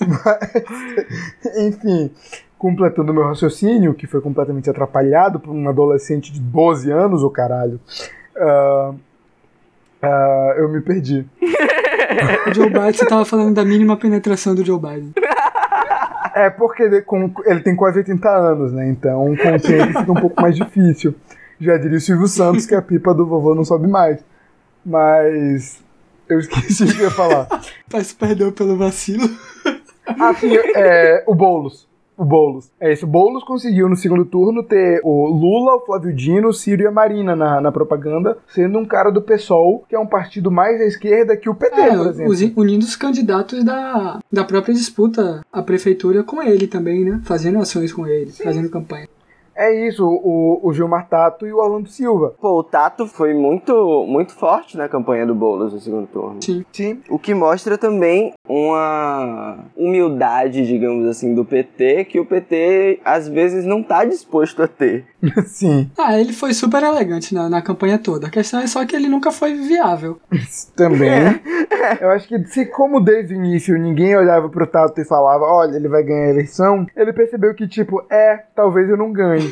[0.00, 2.10] Mas, enfim,
[2.58, 7.80] completando meu raciocínio, que foi completamente atrapalhado por um adolescente de 12 anos, o caralho,
[8.36, 8.94] uh,
[10.02, 11.26] uh, eu me perdi.
[12.46, 15.12] O Joe Biden, você tava falando da mínima penetração do Joe Biden.
[16.34, 18.88] É porque ele, com- ele tem quase 80 anos, né?
[18.88, 21.14] Então com o tempo fica um pouco mais difícil.
[21.60, 24.18] Já diria o Silvio Santos que a pipa do vovô não sobe mais.
[24.84, 25.82] Mas.
[26.28, 27.46] Eu esqueci o que eu ia falar.
[27.90, 29.28] Peço perdão pelo vacilo.
[30.06, 31.86] Ah, sim, é, o Boulos.
[32.16, 32.70] O Boulos.
[32.80, 33.04] É isso.
[33.04, 36.86] O Boulos conseguiu no segundo turno ter o Lula, o Flávio Dino, o Ciro e
[36.86, 40.80] a Marina na, na propaganda, sendo um cara do PSOL, que é um partido mais
[40.80, 42.32] à esquerda que o PT, É, por exemplo.
[42.32, 47.20] os- unindo os candidatos da, da própria disputa à prefeitura com ele também, né?
[47.24, 49.08] Fazendo ações com ele, fazendo campanha.
[49.56, 52.34] É isso, o, o Gilmar Tato e o Orlando Silva.
[52.40, 56.42] Pô, o Tato foi muito, muito forte na campanha do Boulos no segundo turno.
[56.42, 56.64] Sim.
[56.72, 57.00] Sim.
[57.08, 63.64] O que mostra também uma humildade, digamos assim, do PT, que o PT às vezes
[63.64, 65.04] não tá disposto a ter.
[65.46, 65.90] Sim.
[65.98, 68.26] Ah, ele foi super elegante na, na campanha toda.
[68.26, 70.18] A questão é só que ele nunca foi viável.
[70.76, 71.40] Também.
[72.00, 75.76] Eu acho que se como desde o início ninguém olhava pro Tato e falava, olha,
[75.76, 79.43] ele vai ganhar a eleição, ele percebeu que, tipo, é, talvez eu não ganhe.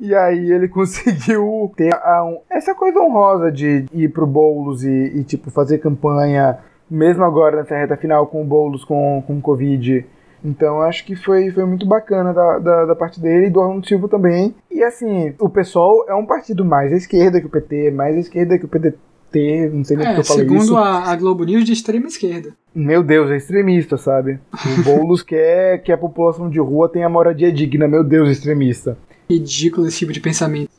[0.00, 5.12] E aí ele conseguiu ter a- um- essa coisa honrosa de ir pro Boulos e,
[5.16, 6.58] e, tipo, fazer campanha,
[6.90, 10.04] mesmo agora nessa reta final com o Boulos com, com Covid.
[10.44, 13.86] Então acho que foi, foi muito bacana da, da, da parte dele e do Arnold
[13.86, 14.54] Silva também.
[14.70, 18.18] E assim, o PSOL é um partido mais à esquerda que o PT, mais à
[18.18, 20.76] esquerda que o PDT, não sei nem É, eu falei segundo isso.
[20.76, 22.50] a, a Globo News, de extrema esquerda.
[22.74, 24.40] Meu Deus, é extremista, sabe?
[24.80, 27.86] O Boulos quer que a população de rua tenha moradia digna.
[27.86, 28.98] Meu Deus, extremista.
[29.32, 30.70] Ridículo esse tipo de pensamento.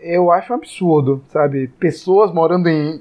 [0.00, 1.68] Eu acho um absurdo, sabe?
[1.80, 3.00] Pessoas morando em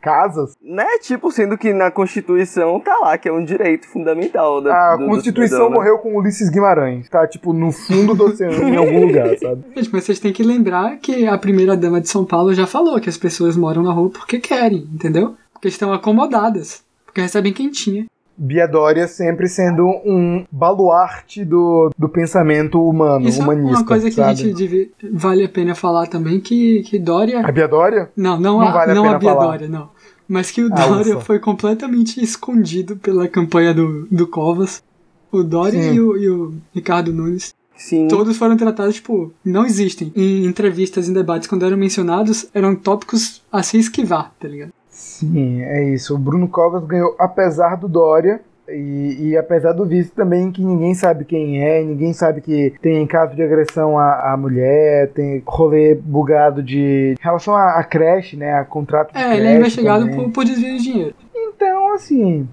[0.00, 0.54] casas.
[0.60, 0.84] Né?
[1.00, 5.04] Tipo, sendo que na Constituição tá lá, que é um direito fundamental da A do-
[5.04, 5.76] do Constituição cidadão, né?
[5.76, 7.08] morreu com Ulisses Guimarães.
[7.08, 9.62] Tá, tipo, no fundo do oceano, em algum lugar, sabe?
[9.76, 13.00] Gente, mas vocês têm que lembrar que a primeira dama de São Paulo já falou
[13.00, 15.36] que as pessoas moram na rua porque querem, entendeu?
[15.52, 16.82] Porque estão acomodadas.
[17.06, 18.06] Porque recebem quentinha.
[18.44, 23.74] Bia Dória sempre sendo um baluarte do, do pensamento humano, Isso humanista.
[23.74, 24.30] é uma coisa que sabe?
[24.30, 27.40] a gente deve, vale a pena falar também, que, que Dória...
[27.46, 28.10] A Bia Dória?
[28.16, 29.46] Não, não, Não a, vale a não a Bia falar.
[29.46, 29.90] Dória, não.
[30.26, 34.82] Mas que o Ah, Dória foi completamente escondido pela campanha do, do Covas.
[35.30, 37.54] O Dória e o, e o Ricardo Nunes.
[37.76, 38.06] Sim.
[38.08, 40.12] Todos foram tratados, tipo, não existem.
[40.16, 44.72] Em entrevistas, em debates, quando eram mencionados, eram tópicos a se esquivar, tá ligado?
[44.92, 46.14] Sim, é isso.
[46.14, 48.40] O Bruno Covas ganhou apesar do Dória.
[48.68, 53.04] E, e apesar do vice também, que ninguém sabe quem é, ninguém sabe que tem
[53.08, 57.16] caso de agressão à, à mulher, tem rolê bugado de.
[57.18, 58.52] Em relação à, à creche, né?
[58.54, 60.24] A contrato de É, ele é investigado também.
[60.26, 61.14] por, por desvio de dinheiro.
[61.34, 62.48] Então, assim.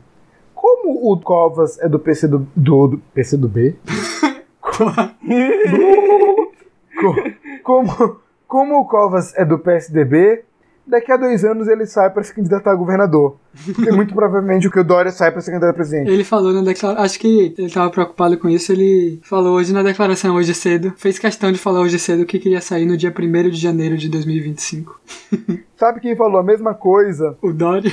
[0.56, 2.40] Como o Covas é do PC do.
[2.56, 3.76] do, do PC do B?
[7.00, 7.16] Co-
[7.64, 10.44] como, como o Covas é do PSDB,
[10.90, 13.38] daqui a dois anos ele sai para se candidatar a governador.
[13.66, 16.10] Porque muito provavelmente o que o Dória sai para se candidatar a presidente.
[16.10, 17.04] Ele falou na declaração.
[17.04, 18.72] Acho que ele tava preocupado com isso.
[18.72, 20.94] Ele falou hoje na declaração, hoje cedo.
[20.98, 24.10] Fez questão de falar hoje cedo que queria sair no dia 1 de janeiro de
[24.10, 25.00] 2025.
[25.78, 27.38] Sabe quem falou a mesma coisa?
[27.42, 27.92] O Dória.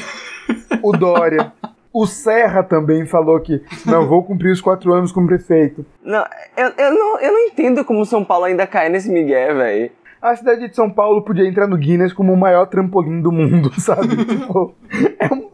[0.82, 1.52] O Dória.
[1.92, 5.86] O Serra também falou que não vou cumprir os quatro anos como prefeito.
[6.04, 6.22] Não,
[6.54, 9.90] eu, eu não, eu não entendo como São Paulo ainda cai nesse migué, velho.
[10.30, 13.70] A cidade de São Paulo podia entrar no Guinness como o maior trampolim do mundo,
[13.80, 14.16] sabe?
[14.24, 14.74] tipo,
[15.18, 15.48] é um,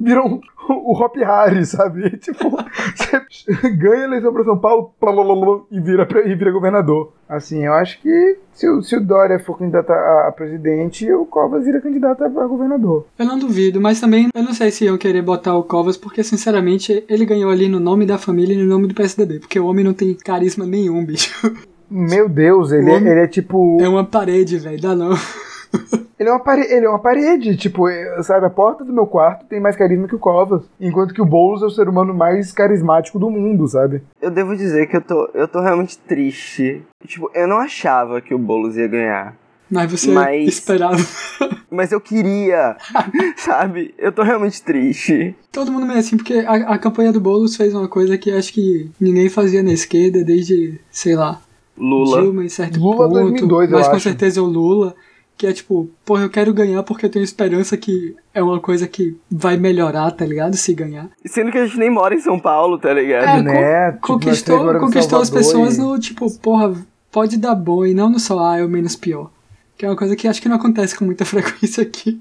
[0.00, 2.10] virou um, o Hop Harry, sabe?
[2.18, 2.50] Tipo,
[2.96, 7.12] você ganha a eleição para São Paulo blá, blá, e, vira e vira governador.
[7.28, 11.24] Assim, eu acho que se, o- se o Dória for candidato a, a presidente, o
[11.26, 13.06] Covas vira candidato a, a governador.
[13.18, 16.22] Eu não duvido, mas também eu não sei se iam querer botar o Covas, porque
[16.24, 19.66] sinceramente ele ganhou ali no nome da família e no nome do PSDB, porque o
[19.66, 21.52] homem não tem carisma nenhum, bicho.
[21.90, 23.78] Meu Deus, ele, é, ele é tipo.
[23.80, 25.12] É uma parede, velho, dá não.
[26.18, 29.06] Ele é, uma parede, ele é uma parede, tipo, é, sabe, a porta do meu
[29.06, 30.62] quarto tem mais carisma que o Covas.
[30.80, 34.00] Enquanto que o Boulos é o ser humano mais carismático do mundo, sabe?
[34.22, 36.82] Eu devo dizer que eu tô, eu tô realmente triste.
[37.06, 39.36] Tipo, eu não achava que o Boulos ia ganhar.
[39.70, 40.96] Mas você Mas- esperava.
[41.70, 42.76] Mas eu queria,
[43.36, 43.92] sabe?
[43.98, 45.34] Eu tô realmente triste.
[45.52, 48.54] Todo mundo meio assim, porque a, a campanha do Boulos fez uma coisa que acho
[48.54, 51.40] que ninguém fazia na esquerda desde, sei lá,
[51.78, 52.22] Lula.
[52.22, 54.02] Dilma em certo Lula ponto, 2002, eu mas com acho.
[54.04, 54.94] certeza o Lula,
[55.36, 58.86] que é tipo, porra, eu quero ganhar porque eu tenho esperança que é uma coisa
[58.88, 60.56] que vai melhorar, tá ligado?
[60.56, 61.08] Se ganhar.
[61.24, 63.40] E Sendo que a gente nem mora em São Paulo, tá ligado?
[63.40, 63.92] É, né?
[64.00, 66.74] con- Tipo, conquistou, conquistou as pessoas e- no tipo, porra,
[67.12, 69.30] pode dar bom e não no só ah, é o menos pior.
[69.76, 72.18] Que é uma coisa que acho que não acontece com muita frequência aqui.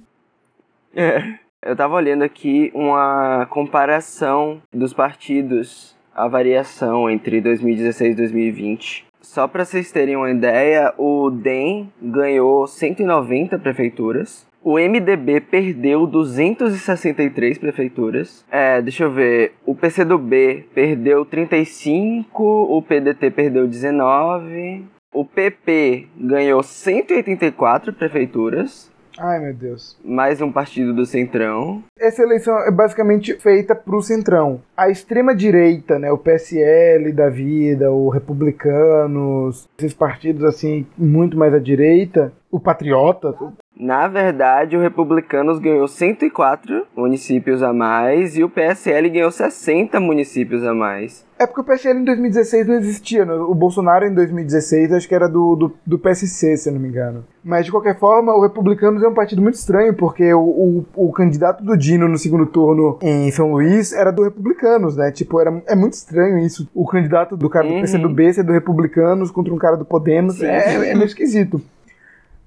[0.94, 1.24] É.
[1.64, 9.06] Eu tava olhando aqui uma comparação dos partidos, a variação entre 2016 e 2020.
[9.26, 17.58] Só pra vocês terem uma ideia, o DEM ganhou 190 prefeituras, O MDB perdeu 263
[17.60, 18.44] prefeituras.
[18.50, 19.54] É, deixa eu ver.
[19.64, 24.84] O PCdoB perdeu 35, o PDT perdeu 19.
[25.14, 28.92] O PP ganhou 184 prefeituras.
[29.18, 29.98] Ai, meu Deus.
[30.04, 31.84] Mais um partido do Centrão.
[31.98, 34.62] Essa eleição é basicamente feita pro Centrão.
[34.76, 41.60] A extrema-direita, né, o PSL da vida, o Republicanos, esses partidos assim, muito mais à
[41.60, 43.36] direita, o Patriotas,
[43.78, 50.64] na verdade, o Republicanos ganhou 104 municípios a mais e o PSL ganhou 60 municípios
[50.64, 51.26] a mais.
[51.38, 53.26] É porque o PSL em 2016 não existia.
[53.26, 53.34] Né?
[53.34, 56.88] O Bolsonaro em 2016 acho que era do, do, do, PSC, se eu não me
[56.88, 57.26] engano.
[57.44, 61.12] Mas de qualquer forma, o Republicanos é um partido muito estranho, porque o, o, o
[61.12, 65.12] candidato do Dino no segundo turno em São Luís era do Republicanos, né?
[65.12, 66.70] Tipo, era, é muito estranho isso.
[66.74, 67.82] O candidato do cara do uhum.
[67.82, 70.42] PCdoB ser do Republicanos contra um cara do Podemos.
[70.42, 71.62] É, é meio esquisito.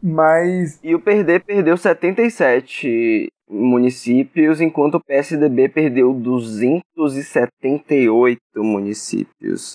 [0.03, 0.81] Mas.
[0.83, 9.73] E o Perder perdeu 77 municípios, enquanto o PSDB perdeu 278 municípios.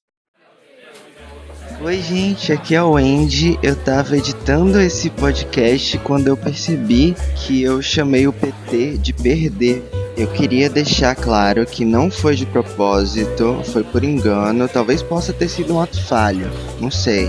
[1.81, 3.59] Oi, gente, aqui é o Andy.
[3.61, 9.83] Eu tava editando esse podcast quando eu percebi que eu chamei o PT de perder.
[10.15, 15.49] Eu queria deixar claro que não foi de propósito, foi por engano, talvez possa ter
[15.49, 16.45] sido um ato falho,
[16.79, 17.27] não sei.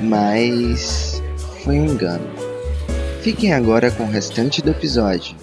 [0.00, 1.13] Mas
[1.64, 2.24] foi um engano.
[3.22, 5.34] Fiquem agora com o restante do episódio.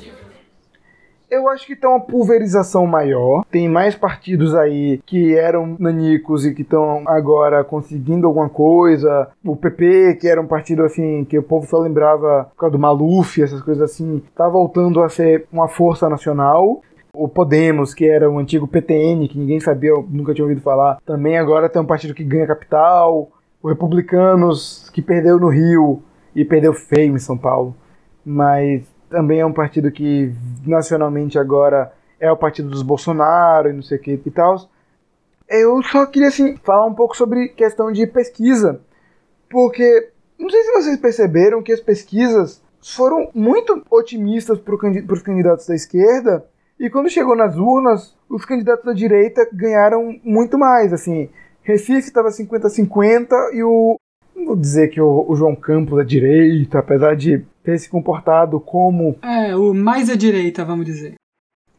[1.31, 3.43] Eu acho que tem uma pulverização maior.
[3.49, 9.29] Tem mais partidos aí que eram nanicos e que estão agora conseguindo alguma coisa.
[9.43, 12.79] O PP, que era um partido assim que o povo só lembrava por causa do
[12.79, 16.81] Maluf, essas coisas assim, tá voltando a ser uma força nacional.
[17.13, 21.37] O Podemos, que era o antigo PTN, que ninguém sabia, nunca tinha ouvido falar, também
[21.37, 23.31] agora tem um partido que ganha capital.
[23.63, 26.03] O Republicanos, que perdeu no Rio,
[26.35, 27.75] e perdeu feio em São Paulo.
[28.25, 30.33] Mas também é um partido que
[30.65, 34.69] nacionalmente agora é o partido dos Bolsonaro e não sei o que e tal.
[35.49, 38.79] Eu só queria assim falar um pouco sobre questão de pesquisa,
[39.49, 45.67] porque não sei se vocês perceberam que as pesquisas foram muito otimistas para os candidatos
[45.67, 46.45] da esquerda
[46.79, 51.29] e quando chegou nas urnas, os candidatos da direita ganharam muito mais, assim.
[51.61, 53.99] Recife estava 50-50 e o
[54.41, 58.59] não vou dizer que o, o, João Campos é direita, apesar de ter se comportado
[58.59, 59.15] como.
[59.21, 61.15] É, o mais à direita, vamos dizer.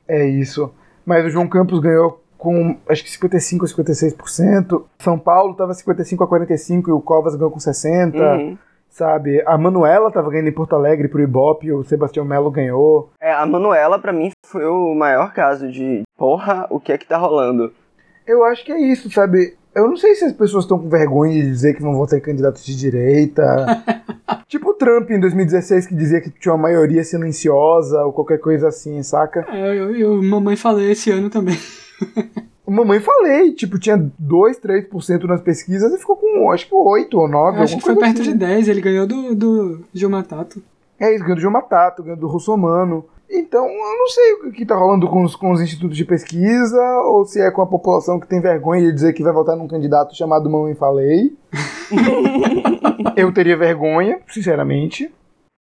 [0.08, 0.72] É isso.
[1.04, 4.84] Mas o João Campos ganhou com acho que 55 a 56%.
[4.98, 8.18] São Paulo tava 55 a 45 e o Covas ganhou com 60.
[8.18, 8.58] Uhum.
[8.88, 9.42] Sabe?
[9.46, 13.10] A Manuela tava ganhando em Porto Alegre pro Ibope, o Sebastião Melo ganhou.
[13.20, 17.06] É, a Manuela para mim foi o maior caso de porra, o que é que
[17.06, 17.72] tá rolando?
[18.26, 19.56] Eu acho que é isso, sabe?
[19.74, 22.22] Eu não sei se as pessoas estão com vergonha de dizer que vão votar em
[22.22, 23.42] candidatos de direita.
[24.46, 28.68] tipo o Trump em 2016 que dizia que tinha uma maioria silenciosa ou qualquer coisa
[28.68, 29.46] assim, saca?
[29.48, 31.58] É, eu, eu mamãe falei esse ano também.
[32.72, 37.28] mamãe falei, tipo, tinha 2, 3% nas pesquisas e ficou com acho que 8 ou
[37.28, 37.58] 9.
[37.58, 38.32] Acho que foi perto assim.
[38.32, 40.62] de 10, ele ganhou do, do Gilmar Tato.
[40.98, 43.04] É isso, ganhou do Gilmar Tato, ganhou do Russomano.
[43.34, 46.82] Então, eu não sei o que está rolando com os, com os institutos de pesquisa,
[47.06, 49.66] ou se é com a população que tem vergonha de dizer que vai votar num
[49.66, 51.34] candidato chamado Mamãe Falei.
[53.16, 55.10] eu teria vergonha, sinceramente.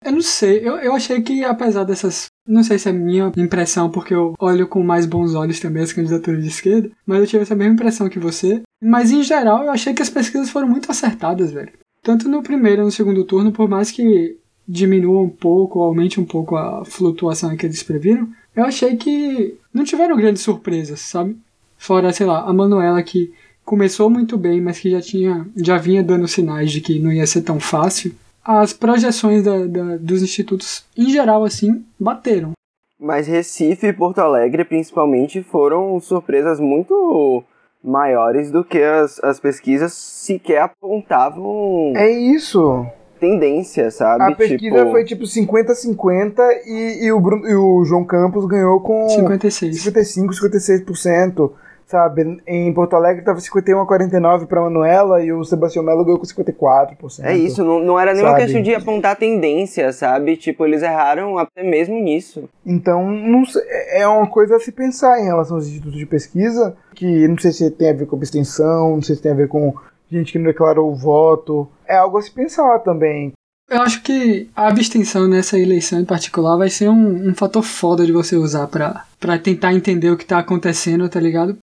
[0.04, 2.26] Eu não sei, eu, eu achei que apesar dessas.
[2.48, 5.92] Não sei se é minha impressão, porque eu olho com mais bons olhos também as
[5.92, 8.62] candidaturas de esquerda, mas eu tive essa mesma impressão que você.
[8.82, 11.72] Mas em geral, eu achei que as pesquisas foram muito acertadas, velho.
[12.02, 14.39] Tanto no primeiro e no segundo turno, por mais que
[14.70, 19.84] diminua um pouco, aumente um pouco a flutuação que eles previram, eu achei que não
[19.84, 21.36] tiveram grandes surpresas, sabe?
[21.76, 23.32] Fora, sei lá, a Manuela que
[23.64, 27.26] começou muito bem, mas que já tinha, já vinha dando sinais de que não ia
[27.26, 28.14] ser tão fácil.
[28.44, 32.52] As projeções da, da, dos institutos, em geral, assim, bateram.
[32.98, 37.42] Mas Recife e Porto Alegre, principalmente, foram surpresas muito
[37.82, 41.92] maiores do que as, as pesquisas sequer apontavam.
[41.96, 42.86] É isso
[43.20, 44.24] tendência, sabe?
[44.24, 44.90] A pesquisa tipo...
[44.90, 49.82] foi tipo 50-50 e, e, o Bruno, e o João Campos ganhou com 56.
[49.82, 51.52] 55, 56%.
[51.90, 56.20] Sabe, em Porto Alegre tava 51 a 49 para Manuela e o Sebastião Melo ganhou
[56.20, 57.24] com 54%.
[57.24, 60.36] É isso, não, não era nenhuma questão de apontar tendência, sabe?
[60.36, 62.48] Tipo, eles erraram até mesmo nisso.
[62.64, 66.76] Então, não sei, é uma coisa a se pensar em relação aos institutos de pesquisa,
[66.94, 69.48] que não sei se tem a ver com abstenção, não sei se tem a ver
[69.48, 69.74] com
[70.10, 71.68] gente que não declarou o voto.
[71.86, 73.32] É algo a se pensar também.
[73.68, 78.04] Eu acho que a abstenção nessa eleição em particular vai ser um, um fator foda
[78.04, 81.56] de você usar pra, pra tentar entender o que tá acontecendo, tá ligado?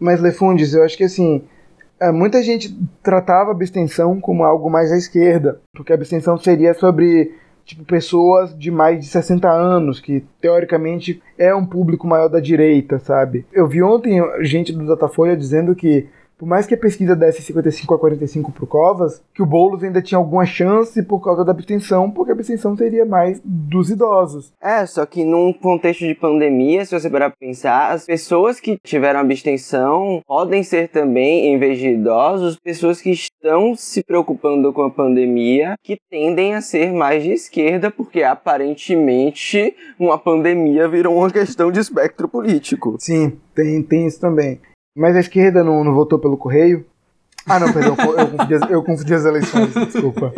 [0.00, 1.44] Mas, Lefundes, eu acho que assim,
[2.00, 6.74] é, muita gente tratava a abstenção como algo mais à esquerda, porque a abstenção seria
[6.74, 7.32] sobre
[7.64, 12.98] tipo pessoas de mais de 60 anos, que teoricamente é um público maior da direita,
[12.98, 13.46] sabe?
[13.52, 17.94] Eu vi ontem gente do Datafolha dizendo que por mais que a pesquisa desse 55
[17.94, 22.10] a 45 pro Covas, que o Boulos ainda tinha alguma chance por causa da abstenção,
[22.10, 24.52] porque a abstenção seria mais dos idosos.
[24.62, 28.78] É, só que num contexto de pandemia, se você parar pra pensar, as pessoas que
[28.84, 34.82] tiveram abstenção podem ser também, em vez de idosos, pessoas que estão se preocupando com
[34.82, 41.30] a pandemia, que tendem a ser mais de esquerda, porque aparentemente uma pandemia virou uma
[41.30, 42.96] questão de espectro político.
[43.00, 44.60] Sim, tem, tem isso também.
[44.98, 46.84] Mas a esquerda não, não votou pelo correio?
[47.46, 50.34] Ah, não, perdão, eu confundi, as, eu confundi as eleições, desculpa.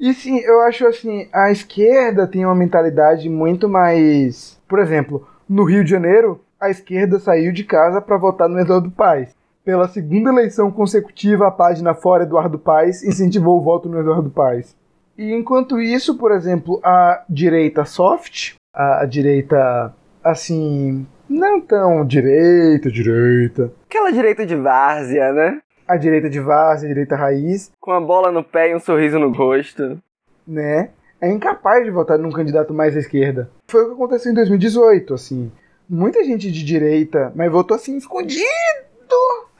[0.00, 4.58] E sim, eu acho assim, a esquerda tem uma mentalidade muito mais.
[4.66, 8.90] Por exemplo, no Rio de Janeiro, a esquerda saiu de casa para votar no Eduardo
[8.90, 9.36] Paes.
[9.64, 14.74] Pela segunda eleição consecutiva, a página Fora Eduardo Paes incentivou o voto no Eduardo Paes.
[15.16, 22.90] E enquanto isso, por exemplo, a direita soft, a, a direita assim, não tão direita,
[22.90, 23.72] direita.
[23.88, 25.60] Aquela direita de várzea, né?
[25.86, 29.18] A direita de várzea, a direita raiz, Com a bola no pé e um sorriso
[29.18, 29.98] no rosto.
[30.46, 30.90] né?
[31.20, 33.50] É incapaz de votar num candidato mais à esquerda.
[33.68, 35.50] Foi o que aconteceu em 2018, assim.
[35.88, 38.44] Muita gente de direita, mas votou assim, escondido.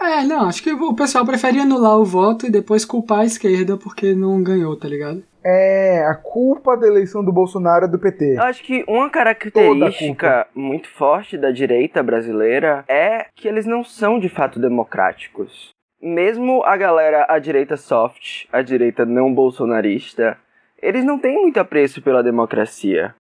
[0.00, 3.76] É, não, acho que o pessoal prefere anular o voto e depois culpar a esquerda
[3.76, 5.22] porque não ganhou, tá ligado?
[5.50, 8.34] É, a culpa da eleição do Bolsonaro é do PT.
[8.34, 14.18] Eu acho que uma característica muito forte da direita brasileira é que eles não são
[14.18, 15.70] de fato democráticos.
[16.02, 20.36] Mesmo a galera, a direita soft, a direita não bolsonarista,
[20.82, 23.14] eles não têm muito apreço pela democracia.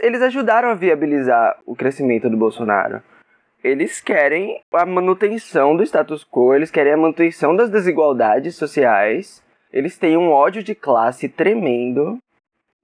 [0.00, 3.00] Eles ajudaram a viabilizar o crescimento do Bolsonaro.
[3.62, 9.98] Eles querem a manutenção do status quo, eles querem a manutenção das desigualdades sociais, eles
[9.98, 12.18] têm um ódio de classe tremendo.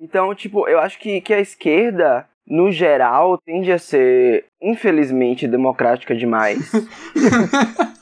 [0.01, 6.15] Então, tipo, eu acho que, que a esquerda, no geral, tende a ser, infelizmente, democrática
[6.15, 6.71] demais.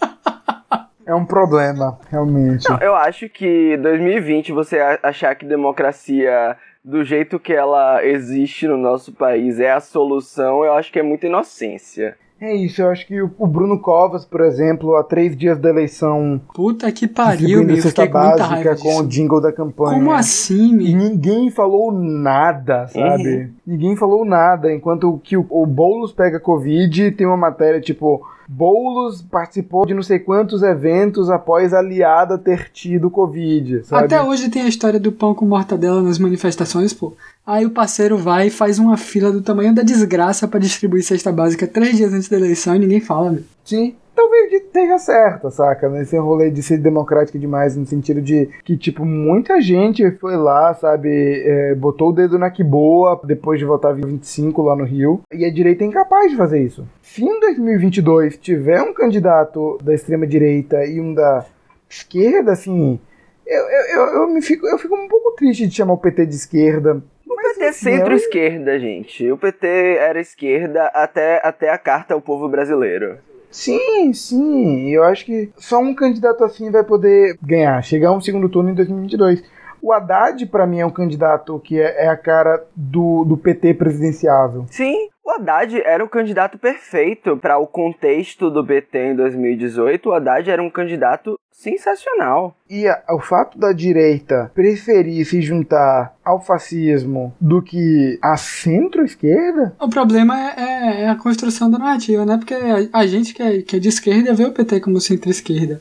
[1.05, 2.69] É um problema, realmente.
[2.71, 8.77] Não, eu acho que 2020 você achar que democracia do jeito que ela existe no
[8.77, 12.17] nosso país é a solução, eu acho que é muita inocência.
[12.45, 16.41] É isso, eu acho que o Bruno Covas, por exemplo, há três dias da eleição,
[16.53, 17.77] Puta que pariu, meu.
[17.77, 19.07] Fiquei com muita raiva com o disso.
[19.07, 19.95] jingle da campanha.
[19.95, 20.97] Como assim, E meu?
[20.97, 23.53] ninguém falou nada, sabe?
[23.65, 24.75] Ninguém falou nada.
[24.75, 30.03] Enquanto que o, o Boulos pega Covid, tem uma matéria tipo: Boulos participou de não
[30.03, 34.05] sei quantos eventos após aliada ter tido Covid, sabe?
[34.05, 37.15] Até hoje tem a história do pão com mortadela nas manifestações, pô.
[37.45, 41.33] Aí o parceiro vai e faz uma fila do tamanho da desgraça pra distribuir cesta
[41.33, 43.43] básica três dias antes da eleição e ninguém fala, meu.
[43.65, 43.97] Sim.
[44.15, 45.89] Talvez esteja certa, saca?
[45.89, 50.75] Nesse rolê de ser democrático demais, no sentido de que, tipo, muita gente foi lá,
[50.75, 55.23] sabe, é, botou o dedo na que boa depois de votar 25 lá no Rio,
[55.33, 56.87] e a direita é incapaz de fazer isso.
[57.01, 61.47] Se em 2022 tiver um candidato da extrema-direita e um da
[61.89, 63.01] esquerda, assim,
[63.47, 66.27] eu, eu, eu, eu me fico, eu fico um pouco triste de chamar o PT
[66.27, 67.03] de esquerda.
[67.33, 69.31] O PT é centro-esquerda, gente.
[69.31, 69.67] O PT
[69.99, 73.19] era esquerda até, até a carta ao povo brasileiro.
[73.51, 74.91] Sim, sim.
[74.91, 78.71] Eu acho que só um candidato assim vai poder ganhar, chegar a um segundo turno
[78.71, 79.43] em 2022.
[79.81, 83.75] O Haddad, pra mim, é um candidato que é, é a cara do, do PT
[83.75, 84.65] presidenciável.
[84.71, 90.09] Sim, o Haddad era o candidato perfeito para o contexto do PT em 2018.
[90.09, 92.57] O Haddad era um candidato sensacional.
[92.69, 99.75] E a- o fato da direita preferir se juntar ao fascismo do que à centro-esquerda,
[99.81, 102.37] O problema é, é- é a construção da narrativa, né?
[102.37, 105.81] Porque a, a gente que é, que é de esquerda vê o PT como centro-esquerda.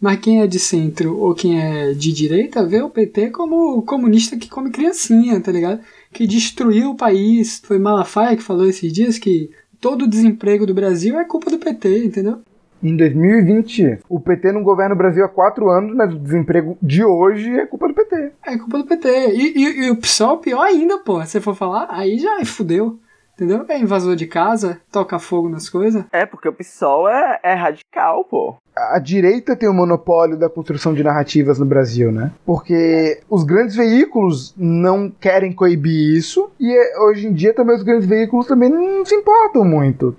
[0.00, 3.82] Mas quem é de centro ou quem é de direita vê o PT como o
[3.82, 5.80] comunista que come criancinha, tá ligado?
[6.12, 7.60] Que destruiu o país.
[7.64, 11.58] Foi Malafaia que falou esses dias que todo o desemprego do Brasil é culpa do
[11.58, 12.40] PT, entendeu?
[12.84, 17.04] em 2020, o PT não governa o Brasil há quatro anos, mas o desemprego de
[17.04, 18.32] hoje é culpa do PT.
[18.44, 19.08] É culpa do PT.
[19.36, 21.24] E, e- e o PSOL, pior ainda, pô.
[21.24, 22.98] Se for falar, aí já fudeu.
[23.34, 23.64] Entendeu?
[23.68, 26.04] É invasor de casa, toca fogo nas coisas.
[26.12, 28.56] É, porque o PSOL é, é radical, pô.
[28.74, 32.32] A direita tem o monopólio da construção de narrativas no Brasil, né?
[32.44, 37.82] Porque os grandes veículos não querem coibir isso e é, hoje em dia também os
[37.82, 40.16] grandes veículos também não se importam muito.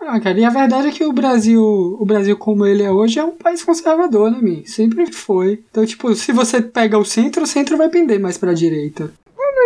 [0.00, 3.18] Ah, cara, e a verdade é que o Brasil, o Brasil como ele é hoje,
[3.18, 4.64] é um país conservador, né, Mi?
[4.66, 5.64] Sempre foi.
[5.70, 9.10] Então, tipo, se você pega o centro, o centro vai pender mais pra direita.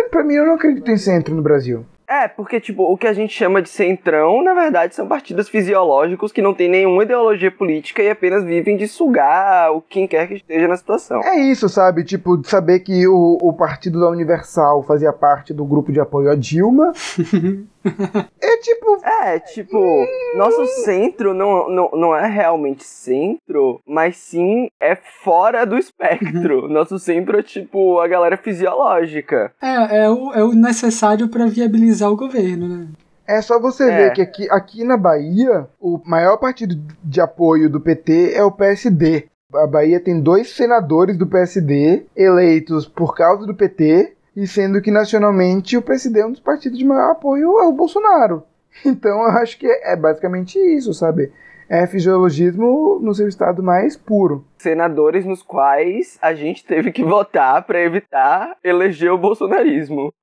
[0.09, 1.85] Pra mim, eu não acredito em centro no Brasil.
[2.11, 6.33] É, porque, tipo, o que a gente chama de centrão, na verdade, são partidos fisiológicos
[6.33, 10.33] que não têm nenhuma ideologia política e apenas vivem de sugar o quem quer que
[10.33, 11.21] esteja na situação.
[11.23, 12.03] É isso, sabe?
[12.03, 16.29] Tipo, de saber que o, o Partido da Universal fazia parte do grupo de apoio
[16.29, 16.91] a Dilma.
[18.41, 18.97] é tipo.
[19.03, 20.05] É, tipo,
[20.35, 26.67] nosso centro não, não, não é realmente centro, mas sim é fora do espectro.
[26.69, 29.51] Nosso centro é, tipo, a galera fisiológica.
[29.61, 32.87] É, é o, é o necessário para viabilizar o governo, né?
[33.27, 33.97] É só você É.
[33.97, 38.51] ver que aqui, aqui na Bahia, o maior partido de apoio do PT é o
[38.51, 39.25] PSD.
[39.53, 44.91] A Bahia tem dois senadores do PSD eleitos por causa do PT, e sendo que
[44.91, 48.43] nacionalmente o PSD é um dos partidos de maior apoio ao Bolsonaro.
[48.85, 51.31] Então eu acho que é basicamente isso, sabe?
[51.67, 54.45] É fisiologismo no seu estado mais puro.
[54.57, 60.13] Senadores nos quais a gente teve que votar pra evitar eleger o bolsonarismo.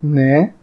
[0.00, 0.54] né?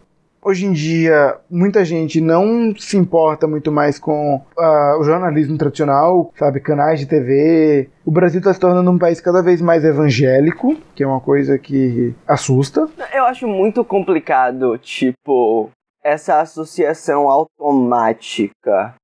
[0.44, 6.32] Hoje em dia, muita gente não se importa muito mais com ah, o jornalismo tradicional,
[6.36, 6.58] sabe?
[6.58, 7.88] Canais de TV.
[8.04, 11.56] O Brasil está se tornando um país cada vez mais evangélico, que é uma coisa
[11.58, 12.88] que assusta.
[13.14, 15.70] Eu acho muito complicado, tipo,
[16.02, 18.96] essa associação automática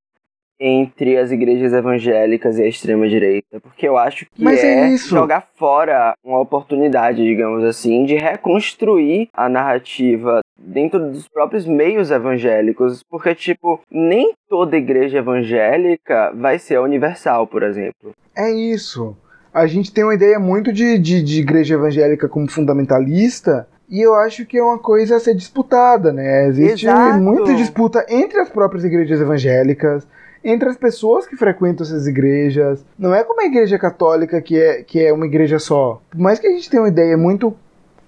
[0.60, 3.60] entre as igrejas evangélicas e a extrema-direita.
[3.60, 5.10] Porque eu acho que Mas é é, isso.
[5.10, 13.02] jogar fora uma oportunidade, digamos assim, de reconstruir a narrativa dentro dos próprios meios evangélicos.
[13.02, 18.12] Porque, tipo, nem toda igreja evangélica vai ser universal, por exemplo.
[18.36, 19.16] É isso.
[19.52, 23.68] A gente tem uma ideia muito de, de, de igreja evangélica como fundamentalista.
[23.88, 26.46] E eu acho que é uma coisa a ser disputada, né?
[26.48, 27.18] Existe Exato.
[27.18, 30.06] muita disputa entre as próprias igrejas evangélicas,
[30.44, 32.84] entre as pessoas que frequentam essas igrejas.
[32.98, 36.02] Não é como a igreja católica que é, que é uma igreja só.
[36.10, 37.56] Por mais que a gente tenha uma ideia muito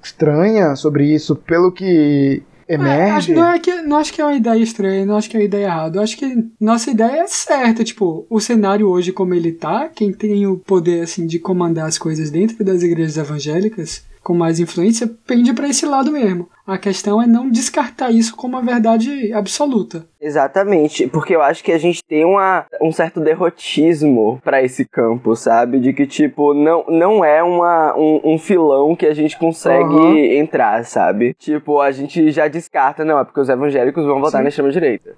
[0.03, 3.34] estranha sobre isso, pelo que É, acho, emerge.
[3.34, 5.46] não, é que, não acho que é uma ideia estranha, não acho que é uma
[5.46, 5.98] ideia errada.
[5.98, 7.82] Eu acho que nossa ideia é certa.
[7.82, 11.98] Tipo, o cenário hoje como ele tá, quem tem o poder assim de comandar as
[11.98, 16.48] coisas dentro das igrejas evangélicas com mais influência pende pra esse lado mesmo.
[16.70, 20.06] A questão é não descartar isso como uma verdade absoluta.
[20.20, 25.34] Exatamente, porque eu acho que a gente tem uma, um certo derrotismo pra esse campo,
[25.34, 25.80] sabe?
[25.80, 30.16] De que, tipo, não, não é uma, um, um filão que a gente consegue Aham.
[30.40, 31.34] entrar, sabe?
[31.34, 34.42] Tipo, a gente já descarta, não, é porque os evangélicos vão votar Sim.
[34.44, 35.16] na extrema-direita.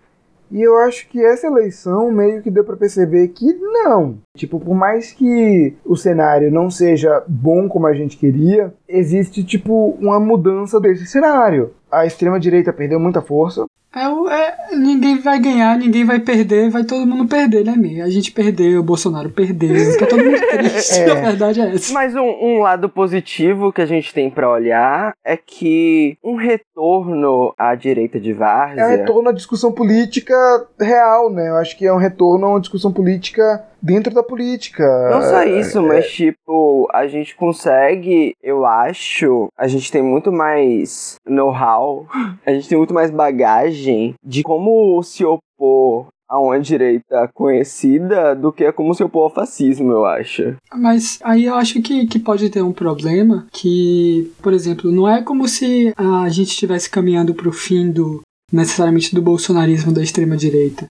[0.53, 4.18] E eu acho que essa eleição meio que deu pra perceber que não.
[4.36, 9.96] Tipo, por mais que o cenário não seja bom como a gente queria, existe, tipo,
[9.98, 11.72] uma mudança desse cenário.
[11.90, 13.64] A extrema-direita perdeu muita força.
[13.95, 18.01] É, o- é, ninguém vai ganhar, ninguém vai perder, vai todo mundo perder, né, Mi?
[18.01, 21.11] A gente perdeu, o Bolsonaro perdeu, fica todo mundo triste, É.
[21.11, 21.93] a verdade é essa.
[21.93, 27.53] Mas um, um lado positivo que a gente tem pra olhar é que um retorno
[27.59, 28.86] à direita de É um várzea...
[28.88, 30.34] retorno à discussão política
[30.80, 31.49] real, né?
[31.51, 34.84] Eu acho que é um retorno a uma discussão política dentro da política.
[35.11, 41.16] Não só isso, mas tipo, a gente consegue, eu acho, a gente tem muito mais
[41.26, 42.07] know-how,
[42.47, 43.82] a gente tem muito mais bagagem
[44.24, 49.93] de como se opor a uma direita conhecida do que como se opor ao fascismo,
[49.93, 50.55] eu acho.
[50.74, 55.22] Mas aí eu acho que, que pode ter um problema que, por exemplo, não é
[55.22, 60.87] como se a gente estivesse caminhando pro fim do necessariamente do bolsonarismo da extrema direita.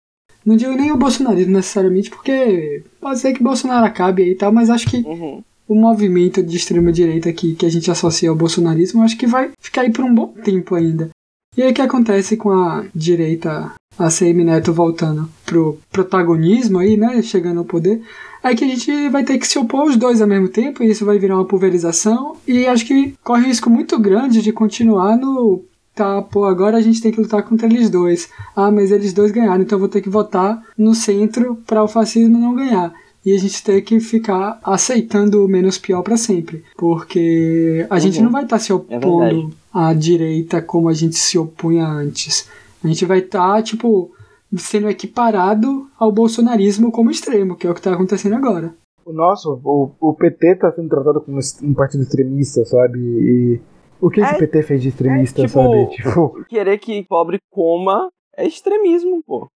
[0.44, 4.50] Não digo nem o bolsonarismo necessariamente, porque pode ser que Bolsonaro acabe aí e tal,
[4.52, 5.42] mas acho que Uhum.
[5.68, 9.50] o movimento de extrema direita que, que a gente associa ao bolsonarismo, acho que vai
[9.60, 11.10] ficar aí por um bom tempo ainda.
[11.58, 16.96] E aí o que acontece com a direita, a CM Neto voltando pro protagonismo aí,
[16.96, 18.00] né, chegando ao poder,
[18.44, 20.88] é que a gente vai ter que se opor aos dois ao mesmo tempo, e
[20.88, 25.16] isso vai virar uma pulverização, e acho que corre um risco muito grande de continuar
[25.16, 25.64] no
[25.96, 28.28] tá, pô, agora a gente tem que lutar contra eles dois.
[28.54, 31.88] Ah, mas eles dois ganharam, então eu vou ter que votar no centro para o
[31.88, 32.94] fascismo não ganhar.
[33.28, 36.64] E a gente tem que ficar aceitando o menos pior para sempre.
[36.76, 38.24] Porque a gente Uhum.
[38.24, 39.48] não vai estar se opondo verdade.
[39.72, 42.48] à direita como a gente se opunha antes.
[42.82, 44.10] A gente vai estar, tipo,
[44.56, 48.74] sendo equiparado ao bolsonarismo como extremo, que é o que tá acontecendo agora.
[49.04, 52.98] O nosso, o, o PT tá sendo tratado como um partido extremista, sabe?
[52.98, 53.60] E
[54.00, 55.86] o que, É- o PT fez de extremista, é, tipo- sabe?
[55.90, 59.48] Tipo, Querer que pobre coma é extremismo, pô.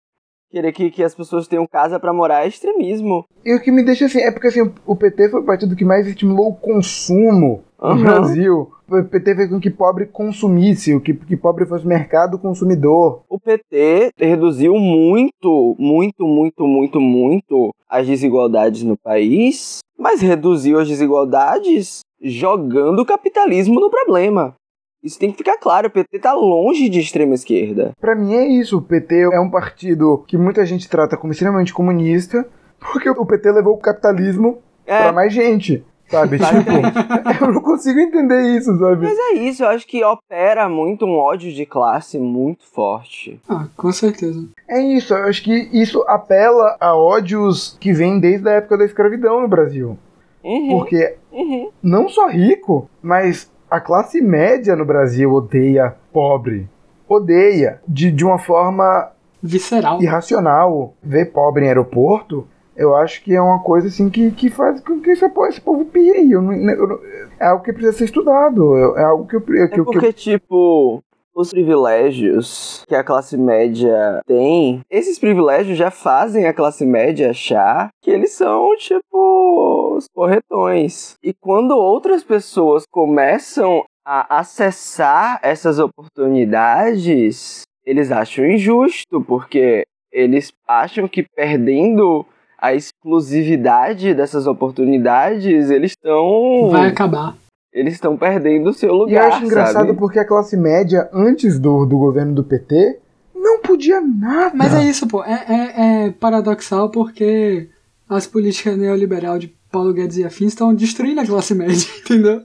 [0.53, 3.25] Querer que, que as pessoas tenham casa pra morar é extremismo.
[3.43, 5.83] e o que me deixa assim, é porque assim, o PT foi o partido que
[5.83, 8.03] mais estimulou o consumo no Aham.
[8.03, 8.71] Brasil.
[8.87, 13.23] O PT fez com que pobre consumisse, o que, que pobre fosse mercado consumidor.
[13.31, 20.87] O PT reduziu muito, muito, muito, muito, muito as desigualdades no país, mas reduziu as
[20.87, 24.55] desigualdades jogando o capitalismo no problema.
[25.03, 27.93] Isso tem que ficar claro, o PT tá longe de extrema esquerda.
[28.01, 31.75] Pra mim é isso, o PT é um partido que muita gente trata como extremamente
[31.75, 32.47] comunista,
[32.79, 36.39] porque o PT levou o capitalismo É, pra mais gente, sabe?
[36.39, 39.07] tipo, eu não consigo entender isso, sabe?
[39.07, 43.41] mas é isso, eu acho que opera muito um ódio de classe muito forte.
[43.49, 44.45] Ah, com certeza.
[44.69, 48.85] É isso, eu acho que isso apela a ódios que vêm desde a época da
[48.85, 49.99] escravidão no Brasil.
[50.45, 51.71] Uhum, Porque uhum.
[51.81, 56.69] não só rico, mas a classe média no Brasil odeia pobre.
[57.09, 57.81] Odeia.
[57.87, 59.11] De, de uma forma
[59.43, 60.01] Visceral.
[60.03, 60.95] irracional.
[61.03, 62.47] Ver pobre em aeroporto,
[62.77, 65.85] eu acho que é uma coisa assim que, que faz com que esse, esse povo
[65.85, 66.31] pire.
[66.31, 66.99] Eu não- eu não-
[67.39, 68.77] é algo que precisa ser estudado.
[68.97, 69.41] É é algo que eu.
[69.41, 71.03] Que, eu- que É eu- porque, tipo,
[71.35, 77.89] os privilégios que a classe média tem, esses privilégios já fazem a classe média achar
[78.03, 81.15] que eles são, tipo, os porretões.
[81.23, 91.09] E quando outras pessoas começam a acessar essas oportunidades, eles acham injusto, porque eles acham
[91.09, 92.27] que perdendo
[92.59, 97.35] a exclusividade dessas oportunidades, eles estão Vai acabar.
[97.73, 99.99] Eles estão perdendo o seu E eu lugar, acho engraçado sabe?
[99.99, 102.99] porque a classe média, antes do, do governo do PT,
[103.35, 104.53] não podia nada.
[104.55, 105.25] Mas é isso, pô.
[105.25, 107.69] É, é, é paradoxal porque
[108.09, 112.43] as políticas neoliberal de Paulo Guedes e afins estão destruindo a classe média, entendeu?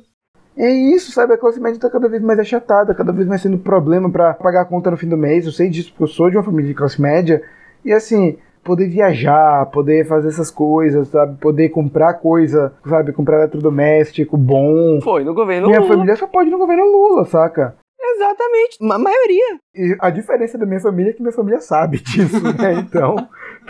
[0.56, 1.34] É isso, sabe?
[1.34, 4.62] A classe média tá cada vez mais achatada, cada vez mais sendo problema pra pagar
[4.62, 5.46] a conta no fim do mês.
[5.46, 7.44] Eu sei disso porque eu sou de uma família de classe média.
[7.86, 8.38] E assim,
[8.68, 11.38] poder viajar, poder fazer essas coisas, sabe?
[11.40, 13.14] Poder comprar coisa, sabe?
[13.14, 15.00] Comprar eletrodoméstico bom.
[15.02, 15.94] Foi no governo Minha Lula.
[15.94, 17.76] família só pode no governo Lula, saca?
[18.00, 18.78] Exatamente.
[18.82, 19.58] A maioria.
[19.74, 22.74] E a diferença da minha família é que minha família sabe disso, né?
[22.74, 23.16] Então,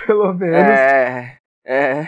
[0.06, 0.56] pelo menos.
[0.58, 1.36] É.
[1.66, 2.08] É.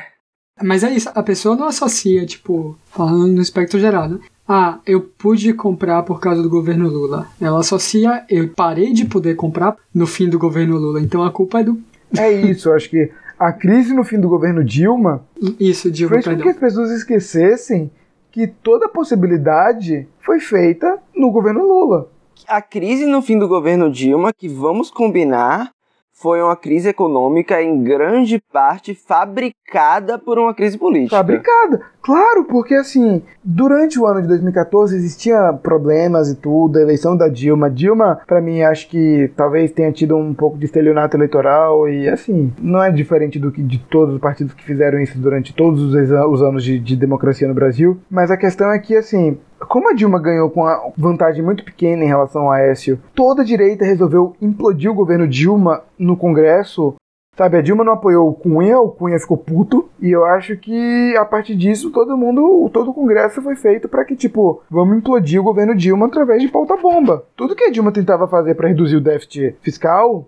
[0.61, 4.19] Mas é isso, a pessoa não associa, tipo, falando no espectro geral, né?
[4.51, 7.27] Ah, eu pude comprar por causa do governo Lula.
[7.39, 10.99] Ela associa, eu parei de poder comprar no fim do governo Lula.
[10.99, 11.79] Então a culpa é do.
[12.17, 15.25] É isso, eu acho que a crise no fim do governo Dilma
[15.59, 16.51] Isso, Dilma, fez com que perdão.
[16.51, 17.89] as pessoas esquecessem
[18.31, 22.09] que toda a possibilidade foi feita no governo Lula.
[22.47, 25.71] A crise no fim do governo Dilma, que vamos combinar,
[26.11, 31.15] foi uma crise econômica em grande parte fabricada por uma crise política.
[31.15, 31.81] Fabricada.
[32.01, 37.27] Claro, porque assim, durante o ano de 2014 existia problemas e tudo, a eleição da
[37.27, 37.69] Dilma.
[37.69, 42.53] Dilma, pra mim, acho que talvez tenha tido um pouco de estelionato eleitoral e assim,
[42.59, 45.93] não é diferente do que de todos os partidos que fizeram isso durante todos os,
[45.93, 47.99] os anos de, de democracia no Brasil.
[48.09, 49.37] Mas a questão é que assim,
[49.67, 53.45] como a Dilma ganhou com uma vantagem muito pequena em relação ao Aécio, toda a
[53.45, 56.95] direita resolveu implodir o governo Dilma no Congresso
[57.39, 61.15] Sabe, a Dilma não apoiou o Cunha, o Cunha ficou puto, e eu acho que
[61.15, 65.39] a partir disso todo mundo, todo o Congresso foi feito pra que, tipo, vamos implodir
[65.39, 67.23] o governo Dilma através de pauta-bomba.
[67.37, 70.27] Tudo que a Dilma tentava fazer pra reduzir o déficit fiscal,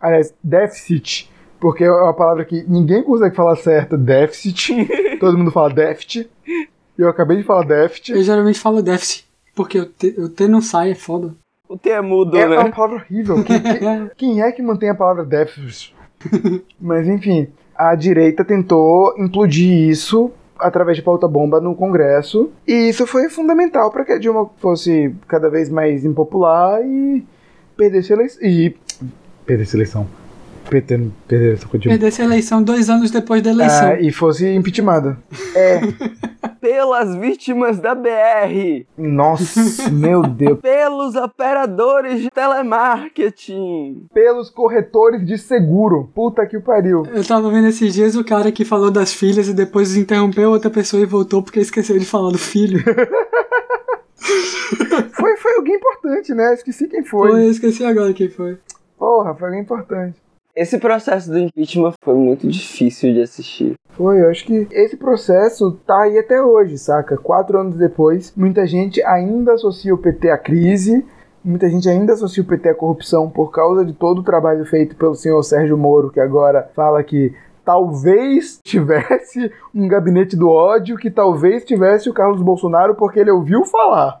[0.00, 1.28] aliás, déficit,
[1.58, 4.86] porque é uma palavra que ninguém consegue falar certo, déficit,
[5.18, 6.30] todo mundo fala déficit,
[6.96, 8.12] eu acabei de falar déficit.
[8.12, 9.26] Eu geralmente falo déficit,
[9.56, 11.34] porque o T, o T não sai, é foda.
[11.68, 12.58] O T é mudo, É né?
[12.60, 13.42] uma palavra horrível.
[13.42, 15.92] Quem, quem- quem é que mantém a palavra déficit?
[16.80, 22.50] Mas enfim, a direita tentou implodir isso através de pauta-bomba no Congresso.
[22.66, 27.24] E isso foi fundamental para que a Dilma fosse cada vez mais impopular e
[27.76, 28.42] perdesse a eleição.
[28.42, 28.76] E.
[29.44, 30.06] Perdesse a eleição.
[30.68, 31.68] Perdeu a eleição.
[31.68, 33.88] Perdesse a eleição dois anos depois da eleição.
[33.88, 35.18] Ah, e fosse impeachmentada.
[35.54, 35.80] É.
[36.68, 40.58] Pelas vítimas da BR, Nossa, meu Deus.
[40.60, 44.06] pelos operadores de telemarketing.
[44.14, 46.08] Pelos corretores de seguro.
[46.14, 47.02] Puta que pariu.
[47.12, 50.70] Eu tava vendo esses dias o cara que falou das filhas e depois interrompeu outra
[50.70, 52.82] pessoa e voltou porque esqueceu de falar do filho.
[55.12, 56.54] Foi, foi alguém importante, né?
[56.54, 57.44] Esqueci quem Foi, foi.
[57.44, 58.56] eu esqueci agora quem foi.
[58.98, 60.18] Porra, foi alguém importante.
[60.56, 63.74] Esse processo do impeachment foi muito difícil de assistir.
[63.90, 67.16] Foi, eu acho que esse processo tá aí até hoje, saca?
[67.16, 71.04] Quatro anos depois, muita gente ainda associa o PT à crise,
[71.44, 74.94] muita gente ainda associa o PT à corrupção por causa de todo o trabalho feito
[74.94, 77.34] pelo senhor Sérgio Moro, que agora fala que
[77.64, 83.64] talvez tivesse um gabinete do ódio, que talvez tivesse o Carlos Bolsonaro, porque ele ouviu
[83.64, 84.20] falar.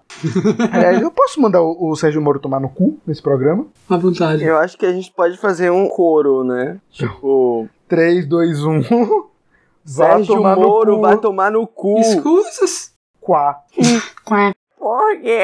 [0.72, 3.66] Aliás, eu posso mandar o, o Sérgio Moro tomar no cu nesse programa?
[3.88, 4.42] À vontade.
[4.42, 6.78] Eu acho que a gente pode fazer um coro, né?
[6.90, 8.80] Tipo, 3, 2, 1.
[9.86, 11.98] Vá Sérgio Moro vai tomar no cu.
[11.98, 12.92] Escusas.
[13.20, 13.58] Quá.
[14.24, 14.52] Quá.
[14.84, 15.40] Porque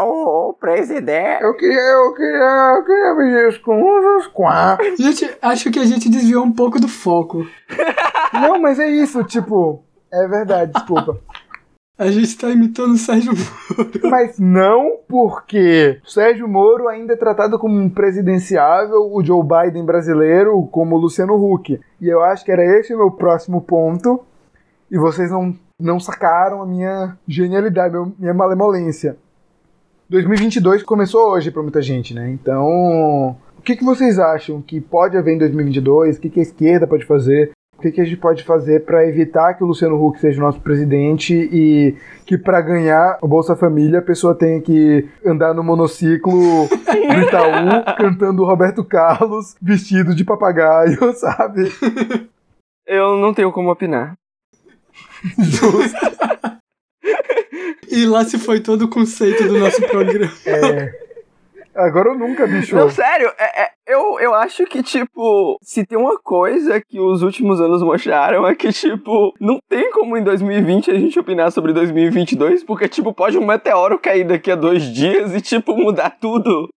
[0.00, 1.44] o presidente.
[1.44, 4.76] Eu queria, eu queria, eu queria pedir escusas, quá.
[4.98, 7.46] Gente, acho que a gente desviou um pouco do foco.
[8.32, 11.20] Não, mas é isso, tipo, é verdade, desculpa.
[11.96, 13.90] A gente tá imitando o Sérgio Moro.
[14.08, 19.84] Mas não porque o Sérgio Moro ainda é tratado como um presidenciável, o Joe Biden
[19.84, 21.80] brasileiro como o Luciano Huck.
[22.00, 24.24] E eu acho que era esse o meu próximo ponto.
[24.88, 29.16] E vocês não, não sacaram a minha genialidade, minha malemolência.
[30.10, 32.30] 2022 começou hoje pra muita gente, né?
[32.30, 36.16] Então, o que, que vocês acham que pode haver em 2022?
[36.16, 37.52] O que, que a esquerda pode fazer?
[37.76, 40.44] O que, que a gente pode fazer para evitar que o Luciano Huck seja o
[40.44, 41.94] nosso presidente e
[42.26, 47.84] que para ganhar o Bolsa Família a pessoa tenha que andar no monociclo do Itaú
[47.96, 51.70] cantando Roberto Carlos vestido de papagaio, sabe?
[52.84, 54.16] Eu não tenho como opinar.
[57.90, 60.30] E lá se foi todo o conceito do nosso programa.
[60.46, 61.08] É.
[61.74, 62.74] Agora ou nunca, bicho.
[62.74, 67.22] Não, sério, é- é- eu, eu acho que, tipo, se tem uma coisa que os
[67.22, 71.72] últimos anos mostraram é que, tipo, não tem como em 2020 a gente opinar sobre
[71.72, 76.68] 2022, porque, tipo, pode um meteoro cair daqui a dois dias e, tipo, mudar tudo.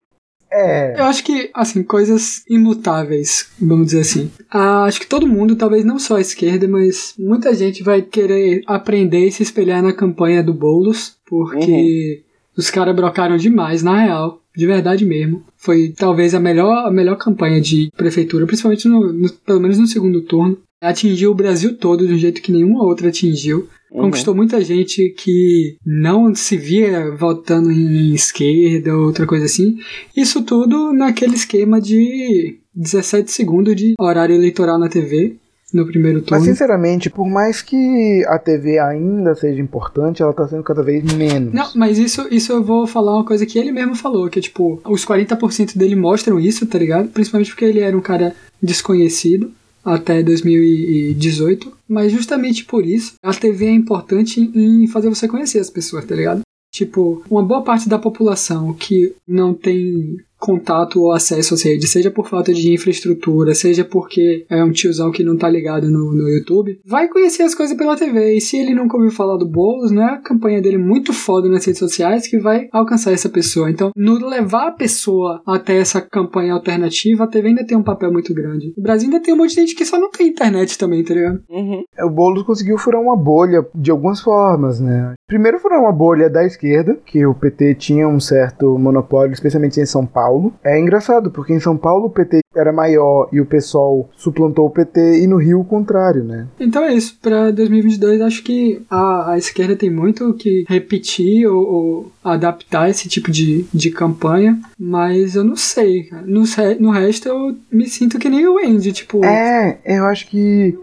[0.51, 0.99] É.
[0.99, 4.31] Eu acho que, assim, coisas imutáveis, vamos dizer assim.
[4.49, 8.61] Ah, acho que todo mundo, talvez não só a esquerda, mas muita gente vai querer
[8.67, 12.23] aprender e se espelhar na campanha do Boulos, porque
[12.57, 14.39] os caras brocaram demais, na real.
[14.53, 15.45] De verdade mesmo.
[15.55, 19.87] Foi talvez a melhor, a melhor campanha de prefeitura, principalmente no, no- pelo menos no
[19.87, 20.57] segundo turno.
[20.81, 23.67] Atingiu o Brasil todo de um jeito que nenhuma outra atingiu.
[23.91, 24.03] Uhum.
[24.03, 29.77] Conquistou muita gente que não se via votando em esquerda ou outra coisa assim.
[30.15, 35.35] Isso tudo naquele esquema de 17 segundos de horário eleitoral na TV
[35.73, 36.45] no primeiro Mas turno.
[36.45, 41.53] sinceramente, por mais que a TV ainda seja importante, ela tá sendo cada vez menos.
[41.53, 44.41] Não, mas isso, isso eu vou falar uma coisa que ele mesmo falou, que é
[44.41, 47.09] tipo, os 40% dele mostram isso, tá ligado?
[47.09, 49.51] Principalmente porque ele era um cara desconhecido
[49.83, 55.69] até 2018, mas justamente por isso a TV é importante em fazer você conhecer as
[55.69, 56.41] pessoas, tá ligado?
[56.73, 62.09] Tipo, uma boa parte da população que não tem contato ou acesso às redes, seja
[62.09, 66.27] por falta de infraestrutura, seja porque é um tiozão que não tá ligado no, no
[66.27, 68.33] YouTube, vai conhecer as coisas pela TV.
[68.35, 71.47] E se ele nunca ouviu falar do Boulos, não é a campanha dele muito foda
[71.47, 73.69] nas redes sociais que vai alcançar essa pessoa.
[73.69, 78.11] Então, no levar a pessoa até essa campanha alternativa, a TV ainda tem um papel
[78.11, 78.73] muito grande.
[78.75, 81.13] O Brasil ainda tem um monte de gente que só não tem internet também, tá
[81.13, 81.43] ligado?
[81.49, 81.83] Uhum.
[82.03, 85.13] O Boulos conseguiu furar uma bolha de algumas formas, né?
[85.27, 89.85] Primeiro furar uma bolha da esquerda, que o PT tinha um certo monopólio, especialmente em
[89.85, 90.30] São Paulo.
[90.63, 94.69] É engraçado, porque em São Paulo o PT era maior e o PSOL suplantou o
[94.69, 96.47] PT, e no Rio o contrário, né?
[96.59, 97.17] Então é isso.
[97.21, 102.89] Pra 2022, acho que a, a esquerda tem muito o que repetir ou, ou adaptar
[102.89, 106.09] esse tipo de, de campanha, mas eu não sei.
[106.25, 106.43] No,
[106.79, 109.23] no resto, eu me sinto que nem o Andy, tipo...
[109.25, 110.77] É, eu acho que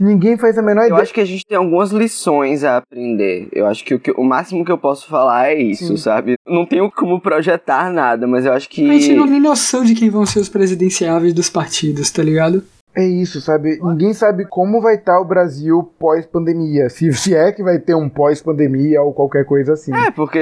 [0.00, 1.02] ninguém faz a menor Eu ideia.
[1.02, 3.48] acho que a gente tem algumas lições a aprender.
[3.52, 5.96] Eu acho que o, que- o máximo que eu posso falar é isso, Sim.
[5.96, 6.34] sabe?
[6.46, 8.88] Não tenho como projetar nada, mas eu acho que.
[8.88, 12.62] A gente não tem noção de quem vão ser os presidenciáveis dos partidos, tá ligado?
[12.94, 13.78] É isso, sabe?
[13.82, 16.90] Ninguém sabe como vai estar o Brasil pós-pandemia.
[16.90, 19.94] Se, se é que vai ter um pós-pandemia ou qualquer coisa assim.
[19.94, 20.38] É, porque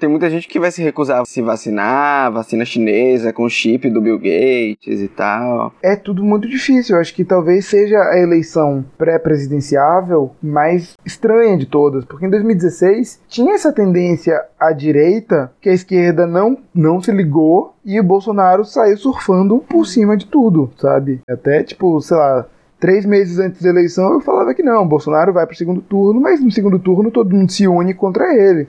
[0.00, 4.00] tem muita gente que vai se recusar a se vacinar, vacina chinesa com chip do
[4.00, 5.72] Bill Gates e tal.
[5.82, 6.96] É tudo muito difícil.
[6.96, 12.04] Eu acho que talvez seja a eleição pré-presidenciável mais estranha de todas.
[12.04, 17.74] Porque em 2016 tinha essa tendência à direita que a esquerda não, não se ligou
[17.84, 21.20] e o Bolsonaro saiu surfando por cima de tudo, sabe?
[21.28, 22.46] Até tipo, sei lá.
[22.80, 26.40] Três meses antes da eleição eu falava que não, Bolsonaro vai pro segundo turno, mas
[26.42, 28.68] no segundo turno todo mundo se une contra ele.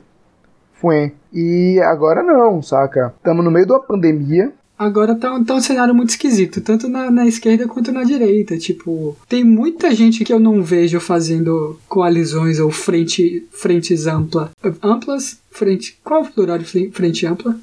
[0.73, 1.11] Foi.
[1.33, 3.13] E agora não, saca?
[3.17, 7.09] Estamos no meio de uma pandemia, Agora tá, tá um cenário muito esquisito, tanto na,
[7.09, 8.57] na esquerda quanto na direita.
[8.57, 14.51] Tipo, tem muita gente que eu não vejo fazendo coalizões ou frente, frentes ampla,
[14.83, 15.39] amplas.
[15.49, 15.97] Frente.
[16.03, 17.55] Qual é o plural de fre- frente ampla?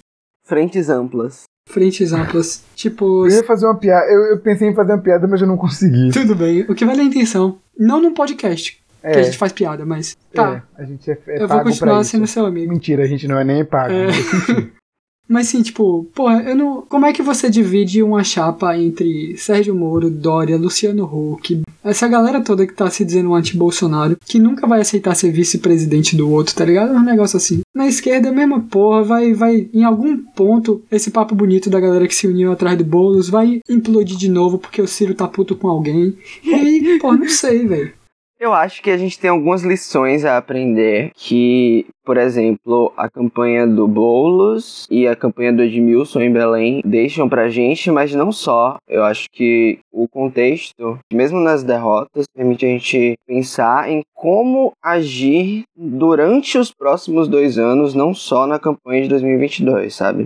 [0.46, 1.42] Frentes amplas.
[1.68, 2.64] Frentes amplas.
[2.74, 5.46] Tipo, Eu ia fazer uma piada, eu, eu pensei em fazer uma piada, mas eu
[5.46, 6.10] não consegui.
[6.12, 6.62] tudo bem.
[6.68, 7.58] O que vale é a intenção.
[7.78, 10.16] Não num podcast, que a É, gente faz piada, mas.
[10.34, 10.62] Tá.
[10.78, 12.70] é, a gente é, é eu vou continuar sendo seu amigo.
[12.72, 13.92] Mentira, a gente não é nem pago.
[13.92, 14.08] É.
[15.28, 16.82] Mas sim, tipo, porra, eu não.
[16.82, 22.40] Como é que você divide uma chapa entre Sérgio Moro, Dória, Luciano Huck, essa galera
[22.40, 26.64] toda que tá se dizendo anti-Bolsonaro, que nunca vai aceitar ser vice-presidente do outro, tá
[26.64, 26.94] ligado?
[26.94, 27.60] É um negócio assim.
[27.74, 32.06] Na esquerda, a mesma porra, vai, vai, em algum ponto, esse papo bonito da galera
[32.06, 35.56] que se uniu atrás do Boulos vai implodir de novo porque o Ciro tá puto
[35.56, 36.16] com alguém.
[36.44, 38.01] E aí, não sei, velho.
[38.42, 43.68] Eu acho que a gente tem algumas lições a aprender que, por exemplo, a campanha
[43.68, 48.78] do Boulos e a campanha do Edmilson em Belém deixam pra gente, mas não só.
[48.88, 55.62] Eu acho que o contexto, mesmo nas derrotas, permite a gente pensar em como agir
[55.76, 60.24] durante os próximos dois anos, não só na campanha de 2022, sabe?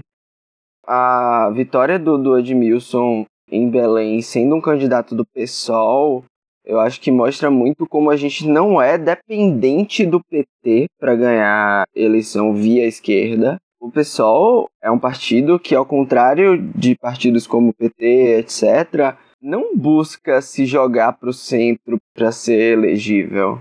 [0.86, 6.24] A vitória do, do Edmilson em Belém sendo um candidato do PSOL
[6.66, 11.86] eu acho que mostra muito como a gente não é dependente do PT para ganhar
[11.94, 13.56] eleição via esquerda.
[13.80, 19.76] O PSOL é um partido que, ao contrário de partidos como o PT, etc., não
[19.76, 23.60] busca se jogar para o centro para ser elegível.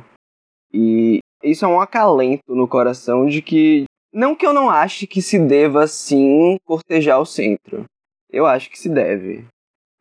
[0.74, 3.84] E isso é um acalento no coração de que.
[4.12, 7.84] Não que eu não ache que se deva sim cortejar o centro.
[8.32, 9.46] Eu acho que se deve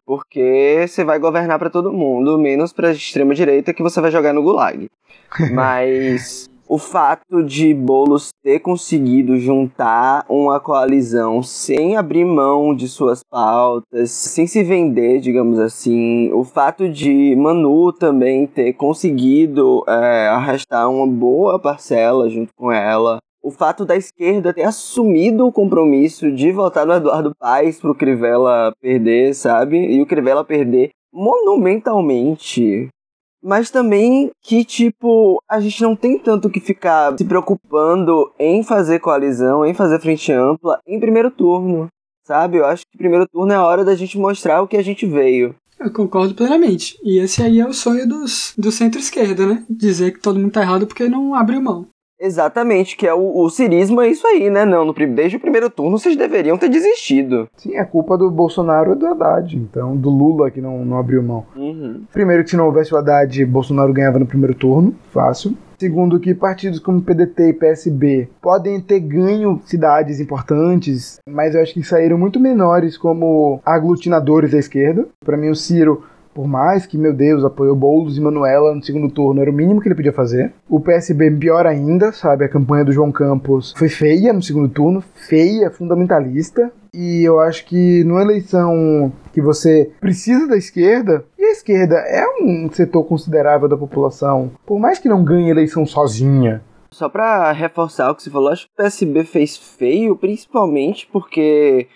[0.06, 4.10] porque você vai governar para todo mundo, menos para a extrema direita que você vai
[4.10, 4.88] jogar no gulag.
[5.52, 13.22] Mas o fato de Bolos ter conseguido juntar uma coalizão sem abrir mão de suas
[13.22, 20.90] pautas, sem se vender, digamos assim, o fato de Manu também ter conseguido é, arrastar
[20.90, 26.50] uma boa parcela junto com ela, o fato da esquerda ter assumido o compromisso de
[26.50, 29.76] votar no Eduardo Paes pro Crivella perder, sabe?
[29.76, 32.88] E o Crivella perder monumentalmente.
[33.42, 39.00] Mas também que, tipo, a gente não tem tanto que ficar se preocupando em fazer
[39.00, 41.88] coalizão, em fazer frente ampla em primeiro turno,
[42.26, 42.56] sabe?
[42.56, 45.04] Eu acho que primeiro turno é a hora da gente mostrar o que a gente
[45.04, 45.54] veio.
[45.78, 46.98] Eu concordo plenamente.
[47.04, 49.64] E esse aí é o sonho dos, do centro-esquerda, né?
[49.68, 51.86] Dizer que todo mundo tá errado porque não abriu mão.
[52.20, 54.64] Exatamente, que é o, o cirismo é isso aí, né?
[54.64, 57.48] Não, no, desde o primeiro turno vocês deveriam ter desistido.
[57.56, 61.22] Sim, é culpa do Bolsonaro e do Haddad, então, do Lula que não, não abriu
[61.22, 61.44] mão.
[61.56, 62.02] Uhum.
[62.12, 65.56] Primeiro que se não houvesse o Haddad, Bolsonaro ganhava no primeiro turno, fácil.
[65.78, 71.74] Segundo que partidos como PDT e PSB podem ter ganho cidades importantes, mas eu acho
[71.74, 75.06] que saíram muito menores como aglutinadores da esquerda.
[75.24, 76.04] Para mim o Ciro
[76.34, 79.80] por mais que, meu Deus, apoiou Boulos e Manuela no segundo turno, era o mínimo
[79.80, 80.52] que ele podia fazer.
[80.68, 82.44] O PSB, pior ainda, sabe?
[82.44, 86.72] A campanha do João Campos foi feia no segundo turno, feia, fundamentalista.
[86.92, 92.24] E eu acho que numa eleição que você precisa da esquerda, e a esquerda é
[92.40, 96.62] um setor considerável da população, por mais que não ganhe eleição sozinha,
[96.94, 101.88] só para reforçar o que você falou, acho que o PSB fez feio, principalmente porque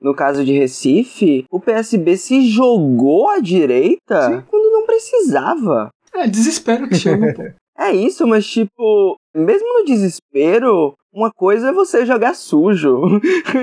[0.00, 4.42] no caso de Recife, o PSB se jogou à direita Sim.
[4.48, 5.88] quando não precisava.
[6.14, 7.42] É, desespero que chama, pô.
[7.78, 13.02] É isso, mas tipo, mesmo no desespero, uma coisa é você jogar sujo.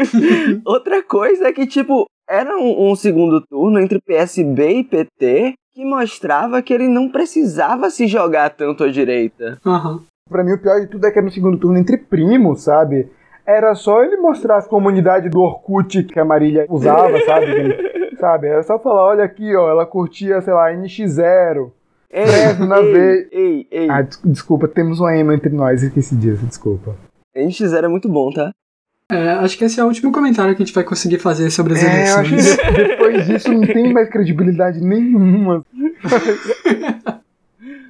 [0.63, 5.83] Outra coisa é que, tipo, era um, um, segundo turno entre PSB e PT que
[5.83, 9.59] mostrava que ele não precisava se jogar tanto à direita.
[9.65, 10.03] Uhum.
[10.29, 13.09] Pra mim, o pior de tudo é que era no segundo turno entre primos, sabe?
[13.45, 18.15] Era só ele mostrar as comunidades do Orkut que a Marília usava, sabe?
[18.17, 18.47] sabe?
[18.47, 21.71] Era só falar, olha aqui, ó, ela curtia, sei lá, NX0.
[22.09, 22.25] Ei,
[22.67, 23.89] na ei, ei, ei.
[23.89, 26.95] Ah, des desculpa, temos um emo entre nós, esqueci disso, desculpa.
[27.35, 28.51] NX0 é muito bom, tá?
[29.11, 31.73] É, acho que esse é o último comentário que a gente vai conseguir fazer sobre
[31.73, 32.47] as é, eleições.
[32.47, 35.65] Eu acho que depois disso não tem mais credibilidade nenhuma.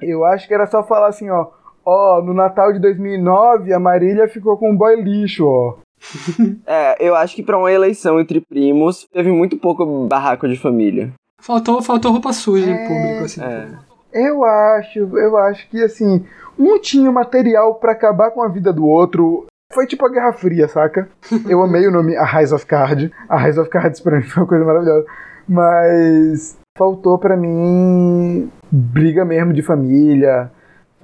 [0.02, 1.48] eu acho que era só falar assim, ó.
[1.84, 5.76] Ó, no Natal de 2009, a Marília ficou com um boy lixo, ó.
[6.66, 11.12] é, eu acho que para uma eleição entre primos, teve muito pouco barraco de família.
[11.40, 12.72] Faltou, faltou roupa suja é...
[12.72, 13.42] em público, assim.
[13.42, 13.68] É.
[14.12, 16.24] Eu acho, eu acho que, assim,
[16.58, 19.46] um tinha material para acabar com a vida do outro.
[19.72, 21.08] Foi tipo a Guerra Fria, saca?
[21.48, 23.12] Eu amei o nome A Rise of Card.
[23.28, 25.06] A Rise of Cards pra mim foi uma coisa maravilhosa.
[25.48, 30.50] Mas faltou para mim briga mesmo de família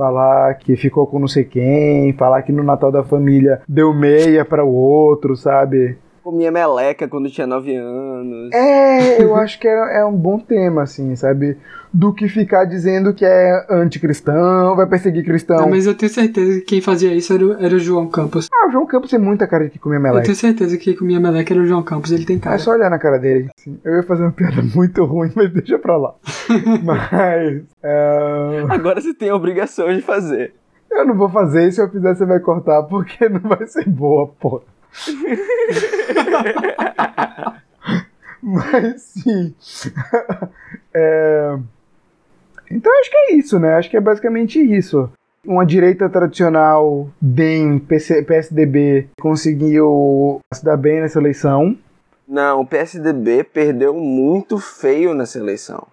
[0.01, 4.47] falar que ficou com não sei quem, falar que no Natal da família deu meia
[4.47, 5.99] para o outro, sabe?
[6.31, 8.53] Comia meleca quando tinha 9 anos.
[8.53, 11.59] É, eu acho que é, é um bom tema, assim, sabe?
[11.93, 15.57] Do que ficar dizendo que é anticristão, vai perseguir cristão.
[15.57, 18.49] Não, mas eu tenho certeza que quem fazia isso era, o, era o João Campos.
[18.55, 20.21] Ah, o João Campos tem muita cara de que comia meleca.
[20.21, 22.55] Eu tenho certeza que quem comia meleca era o João Campos, ele tem cara.
[22.55, 23.51] É só olhar na cara dele.
[23.59, 23.81] Assim.
[23.83, 26.15] Eu ia fazer uma piada muito ruim, mas deixa pra lá.
[26.85, 27.59] mas.
[27.83, 28.71] Uh...
[28.71, 30.55] Agora você tem a obrigação de fazer.
[30.89, 33.89] Eu não vou fazer, e se eu fizer, você vai cortar, porque não vai ser
[33.89, 34.63] boa, porra.
[38.43, 39.55] Mas sim.
[40.93, 41.57] É...
[42.69, 43.75] Então acho que é isso, né?
[43.75, 45.09] Acho que é basicamente isso.
[45.47, 51.79] Uma direita tradicional, DEM, PC, PSDB, conseguiu se dar bem nessa eleição.
[52.27, 55.87] Não, o PSDB perdeu muito feio nessa eleição.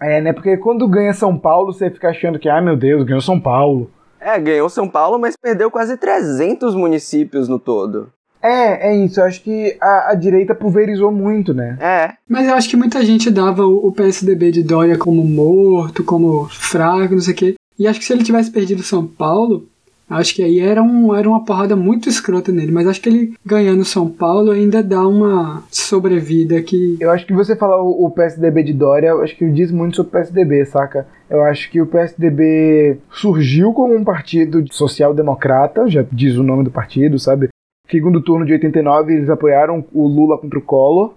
[0.00, 0.32] É, né?
[0.32, 3.90] Porque quando ganha São Paulo, você fica achando que, ah, meu Deus, ganhou São Paulo.
[4.20, 8.10] É, ganhou São Paulo, mas perdeu quase 300 municípios no todo.
[8.44, 9.18] É, é isso.
[9.18, 11.78] Eu acho que a, a direita pulverizou muito, né?
[11.80, 12.12] É.
[12.28, 16.46] Mas eu acho que muita gente dava o, o PSDB de Dória como morto, como
[16.50, 17.54] fraco, não sei o quê.
[17.78, 19.66] E acho que se ele tivesse perdido São Paulo,
[20.08, 22.70] acho que aí era, um, era uma porrada muito escrota nele.
[22.70, 26.98] Mas acho que ele ganhando São Paulo ainda dá uma sobrevida que.
[27.00, 29.96] Eu acho que você falar o, o PSDB de Dória, eu acho que diz muito
[29.96, 31.06] sobre o PSDB, saca?
[31.30, 36.70] Eu acho que o PSDB surgiu como um partido social-democrata, já diz o nome do
[36.70, 37.48] partido, sabe?
[37.90, 41.14] Segundo turno de 89, eles apoiaram o Lula contra o Collor.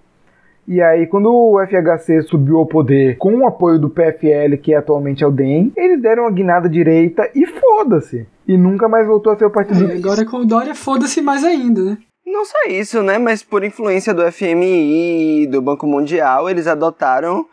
[0.67, 5.23] E aí, quando o FHC subiu ao poder com o apoio do PFL, que atualmente
[5.23, 8.27] é o DEM, eles deram uma guinada direita e foda-se.
[8.45, 9.89] E nunca mais voltou a ser o partido.
[9.89, 11.97] É, agora com o Dória, foda-se mais ainda, né?
[12.25, 13.17] Não só isso, né?
[13.17, 17.45] Mas por influência do FMI e do Banco Mundial, eles adotaram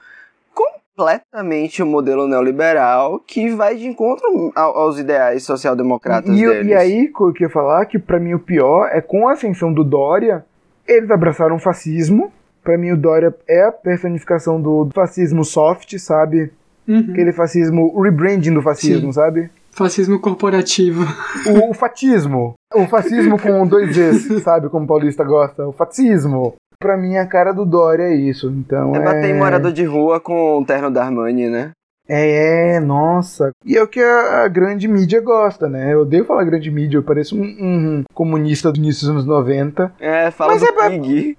[0.96, 6.68] completamente o modelo neoliberal que vai de encontro aos ideais social-democratas e, deles.
[6.68, 9.32] E aí, o que eu ia falar, que para mim o pior é com a
[9.32, 10.44] ascensão do Dória,
[10.86, 12.32] eles abraçaram o fascismo.
[12.62, 16.52] Para mim o Dória é a personificação do fascismo soft, sabe?
[16.86, 17.08] Uhum.
[17.10, 19.12] Aquele fascismo, o rebranding do fascismo, Sim.
[19.12, 19.50] sabe?
[19.72, 21.04] Fascismo corporativo.
[21.46, 22.54] O, o fatismo.
[22.72, 24.68] O fascismo com dois Zs, sabe?
[24.68, 25.66] Como o paulista gosta.
[25.66, 26.54] O fatismo.
[26.78, 28.50] Pra mim, a cara do Dória é isso.
[28.50, 29.02] Então É é.
[29.04, 31.70] bater em morador de rua com o terno da Armani, né?
[32.06, 33.50] É, nossa.
[33.64, 35.94] E é o que a, a grande mídia gosta, né?
[35.94, 39.90] Eu odeio falar grande mídia, eu pareço um, um comunista do início dos anos 90.
[39.98, 41.38] É, fala Mas do é pra- Pig.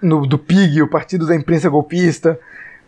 [0.00, 2.38] No, do PIG, o Partido da Imprensa Golpista.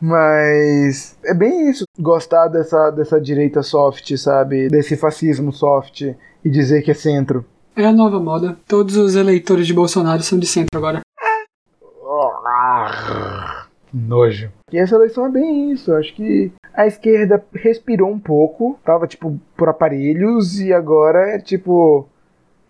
[0.00, 1.84] Mas é bem isso.
[1.98, 4.68] Gostar dessa, dessa direita soft, sabe?
[4.68, 7.44] Desse fascismo soft e dizer que é centro.
[7.76, 8.56] É a nova moda.
[8.66, 11.00] Todos os eleitores de Bolsonaro são de centro agora.
[13.92, 14.50] Nojo.
[14.72, 15.90] E essa eleição é bem isso.
[15.90, 21.38] Eu acho que a esquerda respirou um pouco, tava tipo por aparelhos, e agora é
[21.38, 22.08] tipo.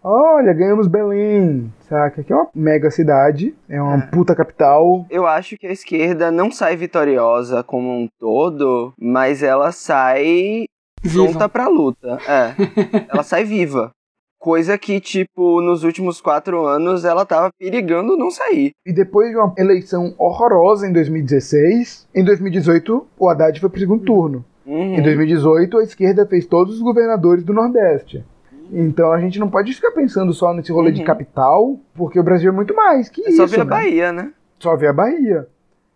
[0.02, 2.22] Olha, ganhamos Belém, saca?
[2.22, 5.04] Que é uma mega cidade, é uma puta capital.
[5.10, 10.66] Eu acho que a esquerda não sai vitoriosa como um todo, mas ela sai
[11.02, 11.48] pronta Viva.
[11.48, 12.18] pra luta.
[12.26, 12.54] É.
[13.12, 13.90] ela sai viva.
[14.38, 18.70] Coisa que, tipo, nos últimos quatro anos ela tava perigando não sair.
[18.86, 24.04] E depois de uma eleição horrorosa em 2016, em 2018 o Haddad foi pro segundo
[24.04, 24.44] turno.
[24.64, 24.94] Uhum.
[24.96, 28.24] Em 2018 a esquerda fez todos os governadores do Nordeste.
[28.70, 31.06] Então a gente não pode ficar pensando só nesse rolê de Uhum.
[31.06, 33.48] capital, porque o Brasil é muito mais que É isso.
[33.48, 33.70] só a né?
[33.70, 34.30] Bahia, né?
[34.60, 35.46] Só ver a Bahia.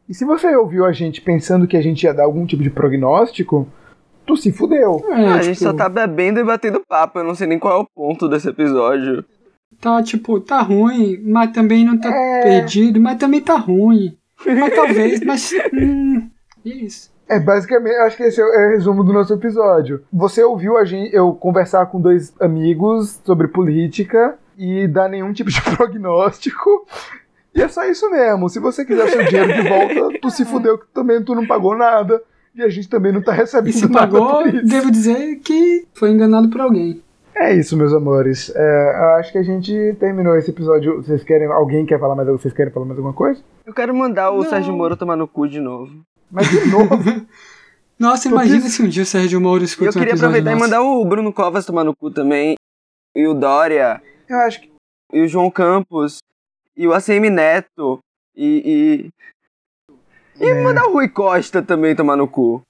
[0.09, 2.71] E se você ouviu a gente pensando que a gente ia dar algum tipo de
[2.71, 3.69] prognóstico,
[4.27, 5.05] tu se fudeu.
[5.11, 7.19] É, a tipo, gente só tá bebendo e batendo papo.
[7.19, 9.25] Eu não sei nem qual é o ponto desse episódio.
[9.81, 12.43] tá, tipo, tá ruim, mas também não tá É.
[12.43, 14.17] perdido, mas também tá ruim.
[14.47, 15.53] Mas talvez, mas.
[15.73, 16.29] Hum,
[16.65, 17.11] é isso.
[17.29, 20.03] É basicamente, acho que esse é o é o resumo do nosso episódio.
[20.13, 25.49] Você ouviu a gente, eu conversar com dois amigos sobre política e dar nenhum tipo
[25.51, 26.87] de prognóstico.
[27.55, 28.49] E é só isso mesmo.
[28.49, 31.77] Se você quiser seu dinheiro de volta, tu se fudeu que também tu não pagou
[31.77, 32.21] nada.
[32.55, 34.67] E a gente também não tá recebendo E se nada pagou, por isso.
[34.67, 37.03] devo dizer que foi enganado por alguém.
[37.35, 38.53] É isso, meus amores.
[38.55, 38.61] É,
[39.01, 40.97] eu acho que a gente terminou esse episódio.
[41.03, 41.47] Vocês querem.
[41.49, 43.41] Alguém quer falar mais Vocês querem falar mais alguma coisa?
[43.65, 44.51] Eu quero mandar o Não.
[44.51, 46.03] Sérgio Moro tomar no cu de novo.
[46.31, 46.95] Mas de novo.
[47.99, 50.27] Nossa, Tô imagina se um dia o Sérgio Moro E escuta eu um queria episódio
[50.37, 50.65] aproveitar e nosso.
[50.65, 52.55] mandar o Bruno Covas tomar no cu também.
[53.15, 54.03] E o Dória.
[54.29, 54.71] eu acho que.
[55.13, 56.19] E o João Campos.
[56.77, 57.99] E o ACM Neto.
[58.37, 58.63] E.
[59.09, 59.11] E,
[60.43, 60.63] e É.
[60.63, 62.61] mandar o Rui Costa também tomar no cu.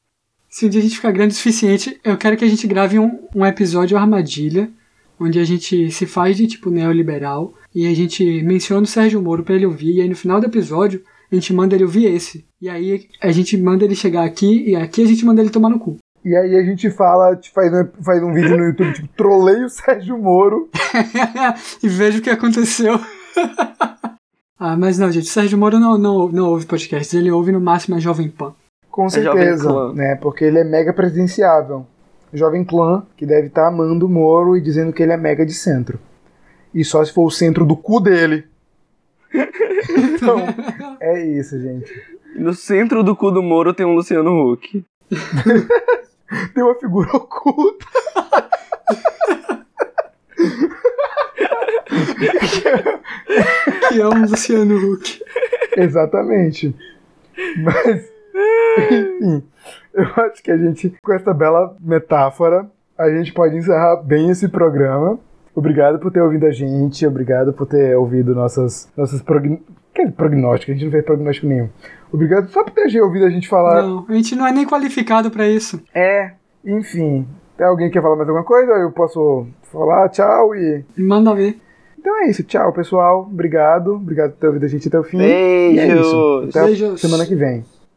[0.48, 2.98] Se um dia a gente ficar grande o suficiente, eu quero que a gente grave
[2.98, 4.70] um, um episódio armadilha,
[5.18, 9.42] onde a gente se faz de tipo neoliberal e a gente menciona o Sérgio Moro
[9.42, 12.44] pra ele ouvir, e aí no final do episódio a gente manda ele ouvir esse.
[12.60, 15.70] E aí a gente manda ele chegar aqui e aqui a gente manda ele tomar
[15.70, 15.96] no cu.
[16.24, 19.64] E aí a gente fala, tipo, faz um, faz um vídeo no YouTube, tipo, trolei
[19.64, 20.68] o Sérgio Moro.
[21.82, 23.00] e veja o que aconteceu.
[24.64, 27.60] ah, mas não, gente, o Sérgio Moro não, não, não ouve podcasts, ele ouve no
[27.60, 28.54] máximo a Jovem Pan.
[28.88, 30.14] Com É certeza, né?
[30.14, 31.84] Porque ele é mega presidenciável.
[32.32, 35.52] Jovem Clã, que deve estar amando o Moro e dizendo que ele é mega de
[35.52, 35.98] centro.
[36.72, 38.44] E só se for o centro do cu dele.
[39.34, 40.38] então,
[41.00, 41.92] é isso, gente.
[42.36, 44.84] No centro do cu do Moro tem um Luciano Huck.
[46.54, 47.84] Tem uma figura oculta.
[53.88, 55.22] Que é um Luciano Huck.
[55.76, 56.74] Exatamente.
[57.62, 58.08] Mas,
[58.78, 59.42] enfim,
[59.94, 62.66] eu acho que a gente, com essa bela metáfora,
[62.98, 65.18] a gente pode encerrar bem esse programa.
[65.54, 69.60] Obrigado por ter ouvido a gente, obrigado por ter ouvido nossas, nossas prog-
[69.94, 71.68] Que é prognóstico, a gente não fez prognóstico nenhum.
[72.10, 73.82] Obrigado só por ter ouvido a gente falar.
[73.82, 75.82] Não, a gente não é nem qualificado pra isso.
[75.94, 76.32] É,
[76.64, 77.26] enfim.
[77.56, 78.72] Tem alguém que quer falar mais alguma coisa?
[78.72, 80.84] Eu posso falar tchau e.
[80.96, 81.58] Manda ver.
[82.02, 83.28] Então é isso, tchau pessoal.
[83.30, 83.94] Obrigado.
[83.94, 85.18] Obrigado por ter ouvido a gente até o fim.
[85.18, 86.40] E é isso.
[86.40, 86.48] Beijos.
[86.48, 87.00] Até Beijos.
[87.00, 87.64] semana que vem.